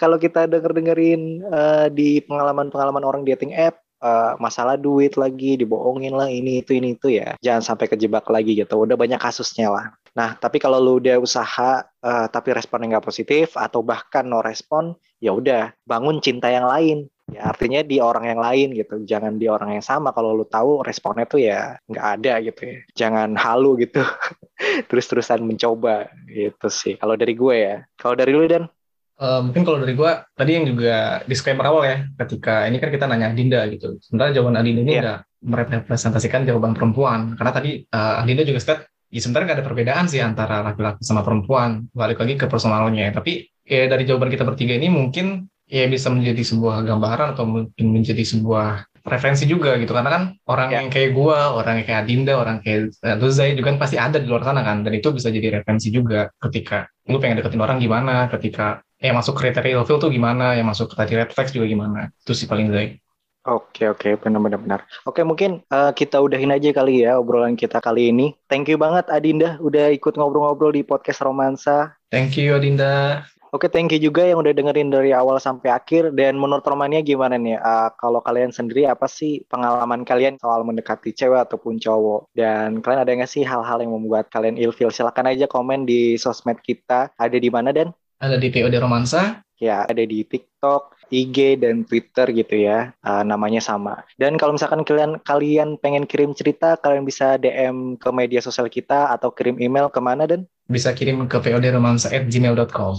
kalau 0.00 0.16
kita 0.18 0.46
denger 0.50 0.72
dengerin 0.72 1.42
eh, 1.44 1.86
di 1.92 2.20
pengalaman-pengalaman 2.24 3.04
orang 3.04 3.22
dating 3.26 3.54
app 3.54 3.80
eh, 4.02 4.32
masalah 4.38 4.76
duit 4.78 5.14
lagi 5.16 5.56
dibohongin 5.60 6.14
lah 6.14 6.28
ini 6.28 6.60
itu 6.62 6.76
ini 6.76 6.94
itu 6.96 7.18
ya. 7.18 7.34
Jangan 7.40 7.62
sampai 7.74 7.86
kejebak 7.90 8.26
lagi 8.28 8.54
gitu 8.58 8.84
udah 8.84 8.96
banyak 8.98 9.20
kasusnya 9.20 9.70
lah. 9.72 9.86
Nah 10.14 10.38
tapi 10.38 10.62
kalau 10.62 10.78
lu 10.78 11.02
udah 11.02 11.18
usaha 11.18 11.82
eh, 11.84 12.26
tapi 12.30 12.48
responnya 12.54 12.98
nggak 12.98 13.06
positif 13.06 13.56
atau 13.58 13.80
bahkan 13.82 14.26
no 14.26 14.40
respon 14.44 14.94
ya 15.18 15.32
udah 15.34 15.74
bangun 15.88 16.20
cinta 16.20 16.50
yang 16.52 16.68
lain. 16.68 17.08
Ya 17.32 17.48
artinya 17.48 17.80
di 17.80 18.04
orang 18.04 18.28
yang 18.28 18.36
lain 18.36 18.76
gitu 18.76 19.00
jangan 19.08 19.40
di 19.40 19.48
orang 19.48 19.80
yang 19.80 19.84
sama. 19.84 20.12
Kalau 20.12 20.36
lu 20.36 20.44
tahu 20.44 20.84
responnya 20.84 21.24
tuh 21.24 21.40
ya 21.40 21.80
nggak 21.88 22.06
ada 22.20 22.32
gitu 22.44 22.60
ya. 22.68 22.78
Jangan 22.92 23.32
halu 23.40 23.80
gitu 23.80 24.04
terus-terusan 24.92 25.40
mencoba 25.40 26.12
gitu 26.28 26.68
sih. 26.68 27.00
Kalau 27.00 27.16
dari 27.16 27.32
gue 27.32 27.56
ya. 27.56 27.76
Kalau 27.96 28.14
dari 28.14 28.32
lu 28.36 28.44
dan 28.44 28.68
Eh, 29.14 29.40
mungkin 29.46 29.62
kalau 29.62 29.78
dari 29.78 29.94
gue 29.94 30.10
tadi 30.34 30.50
yang 30.58 30.66
juga 30.66 31.22
disclaimer 31.24 31.66
awal 31.70 31.86
ya 31.86 31.96
ketika 32.26 32.66
ini 32.66 32.82
kan 32.82 32.90
kita 32.90 33.06
nanya 33.06 33.30
Adinda 33.30 33.62
gitu. 33.70 33.94
Sementara 34.02 34.34
jawaban 34.34 34.58
Adinda 34.58 34.82
ini 34.82 34.92
Iya. 34.98 35.02
nggak 35.02 35.18
merepresentasikan 35.44 36.42
jawaban 36.42 36.74
perempuan. 36.74 37.38
Karena 37.38 37.52
tadi 37.54 37.70
eh, 37.86 38.14
Adinda 38.20 38.42
juga 38.42 38.58
state 38.58 38.82
ya 39.14 39.20
sebenarnya 39.22 39.46
nggak 39.54 39.58
ada 39.62 39.66
perbedaan 39.70 40.04
sih 40.10 40.18
antara 40.18 40.66
laki-laki 40.66 41.06
sama 41.06 41.22
perempuan. 41.22 41.86
Balik 41.94 42.18
lagi 42.18 42.34
ke 42.34 42.46
personalnya. 42.50 43.14
Tapi 43.14 43.46
ya 43.62 43.86
dari 43.86 44.02
jawaban 44.02 44.34
kita 44.34 44.42
bertiga 44.42 44.74
ini 44.74 44.90
mungkin 44.90 45.46
ya 45.64 45.86
bisa 45.86 46.10
menjadi 46.10 46.42
sebuah 46.44 46.82
gambaran 46.84 47.38
atau 47.38 47.46
mungkin 47.46 47.86
menjadi 47.94 48.20
sebuah 48.26 48.90
referensi 49.06 49.46
juga 49.46 49.78
gitu. 49.78 49.94
Karena 49.94 50.10
kan 50.10 50.22
orang 50.50 50.68
Ya. 50.72 50.82
yang 50.82 50.88
kayak 50.90 51.14
gua, 51.14 51.54
orang 51.54 51.80
yang 51.80 51.86
kayak 51.86 52.00
Adinda, 52.02 52.34
orang 52.34 52.58
kayak 52.66 52.90
eh, 52.98 53.16
Luzai 53.16 53.54
juga 53.54 53.70
kan 53.70 53.78
pasti 53.78 53.94
ada 53.94 54.18
di 54.18 54.26
luar 54.26 54.42
sana 54.42 54.66
kan. 54.66 54.82
Dan 54.82 54.90
itu 54.98 55.14
bisa 55.14 55.30
jadi 55.30 55.62
referensi 55.62 55.94
juga 55.94 56.34
ketika 56.42 56.88
lu 57.06 57.20
pengen 57.22 57.38
deketin 57.38 57.62
orang 57.62 57.78
gimana, 57.78 58.26
ketika 58.32 58.80
yang 59.04 59.20
masuk 59.20 59.36
kriteria 59.36 59.76
ilfil 59.76 60.00
tuh 60.00 60.08
gimana, 60.08 60.56
yang 60.56 60.64
masuk 60.64 60.96
tadi 60.96 61.12
red 61.12 61.28
flags 61.28 61.52
juga 61.52 61.68
gimana. 61.68 62.08
Itu 62.24 62.32
sih 62.32 62.48
paling 62.48 62.72
Zai. 62.72 63.04
Oke 63.44 63.84
oke 63.92 64.16
benar-benar 64.16 64.56
benar. 64.56 64.80
Oke 65.04 65.20
mungkin 65.20 65.60
eh, 65.68 65.92
kita 65.92 66.16
udahin 66.16 66.48
aja 66.48 66.72
kali 66.72 67.04
ya 67.04 67.20
obrolan 67.20 67.60
kita 67.60 67.76
kali 67.84 68.08
ini. 68.08 68.32
Thank 68.48 68.72
you 68.72 68.80
banget 68.80 69.04
Adinda 69.12 69.60
udah 69.60 69.92
ikut 69.92 70.16
ngobrol-ngobrol 70.16 70.72
di 70.72 70.80
podcast 70.80 71.20
Romansa. 71.20 71.92
Thank 72.08 72.40
you 72.40 72.56
Adinda. 72.56 73.20
Oke 73.52 73.68
thank 73.68 73.92
you 73.92 74.00
juga 74.00 74.24
yang 74.24 74.40
udah 74.40 74.56
dengerin 74.56 74.88
dari 74.88 75.12
awal 75.12 75.36
sampai 75.36 75.68
akhir. 75.76 76.16
Dan 76.16 76.40
menurut 76.40 76.64
Romania 76.64 77.04
gimana 77.04 77.36
nih? 77.36 77.60
Eh, 77.60 77.88
kalau 78.00 78.24
kalian 78.24 78.48
sendiri 78.48 78.88
apa 78.88 79.04
sih 79.04 79.44
pengalaman 79.52 80.08
kalian 80.08 80.40
soal 80.40 80.64
mendekati 80.64 81.12
cewek 81.12 81.44
ataupun 81.44 81.76
cowok? 81.76 82.32
Dan 82.32 82.80
kalian 82.80 83.04
ada 83.04 83.12
nggak 83.12 83.28
sih 83.28 83.44
hal-hal 83.44 83.76
yang 83.84 83.92
membuat 83.92 84.32
kalian 84.32 84.56
ilfil? 84.56 84.88
Silahkan 84.88 85.28
aja 85.28 85.44
komen 85.44 85.84
di 85.84 86.16
sosmed 86.16 86.64
kita. 86.64 87.12
Ada 87.20 87.36
di 87.36 87.52
mana 87.52 87.76
dan? 87.76 87.92
Ada 88.18 88.36
di 88.38 88.48
POD 88.50 88.74
Romansa. 88.78 89.42
Ya, 89.62 89.86
ada 89.86 90.02
di 90.02 90.26
TikTok, 90.26 91.08
IG, 91.14 91.62
dan 91.62 91.86
Twitter 91.86 92.26
gitu 92.34 92.54
ya. 92.58 92.90
Uh, 93.06 93.22
namanya 93.22 93.62
sama. 93.62 94.02
Dan 94.18 94.34
kalau 94.34 94.58
misalkan 94.58 94.82
kalian 94.82 95.22
kalian 95.22 95.78
pengen 95.78 96.04
kirim 96.10 96.34
cerita, 96.34 96.74
kalian 96.82 97.06
bisa 97.06 97.38
DM 97.38 97.94
ke 97.96 98.08
media 98.10 98.42
sosial 98.42 98.66
kita 98.66 99.14
atau 99.14 99.30
kirim 99.30 99.56
email 99.62 99.86
ke 99.88 100.02
mana 100.02 100.26
dan? 100.26 100.44
Bisa 100.66 100.90
kirim 100.90 101.24
ke 101.30 101.38
podromansa@gmail.com. 101.38 102.96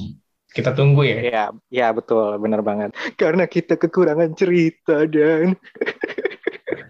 Kita 0.55 0.71
tunggu 0.71 1.03
ya. 1.03 1.17
Ya, 1.19 1.45
ya 1.67 1.87
betul, 1.91 2.39
bener 2.39 2.63
banget. 2.63 2.95
Karena 3.19 3.43
kita 3.43 3.75
kekurangan 3.75 4.31
cerita 4.39 5.03
dan 5.03 5.59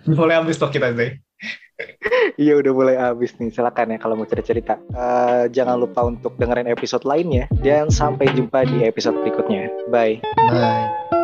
Boleh 0.18 0.38
habis 0.38 0.62
stok 0.62 0.78
kita 0.78 0.94
Zai. 0.94 1.18
Iya 2.42 2.56
udah 2.56 2.72
mulai 2.72 2.96
habis 2.96 3.36
nih. 3.36 3.52
Silakan 3.52 3.96
ya 3.96 3.98
kalau 4.00 4.16
mau 4.16 4.28
cerita-cerita. 4.28 4.80
Uh, 4.92 5.46
jangan 5.52 5.80
lupa 5.80 6.08
untuk 6.08 6.36
dengerin 6.40 6.72
episode 6.72 7.04
lainnya 7.04 7.52
dan 7.64 7.92
sampai 7.92 8.32
jumpa 8.32 8.64
di 8.68 8.88
episode 8.88 9.20
berikutnya. 9.22 9.72
Bye. 9.92 10.24
Bye. 10.50 11.15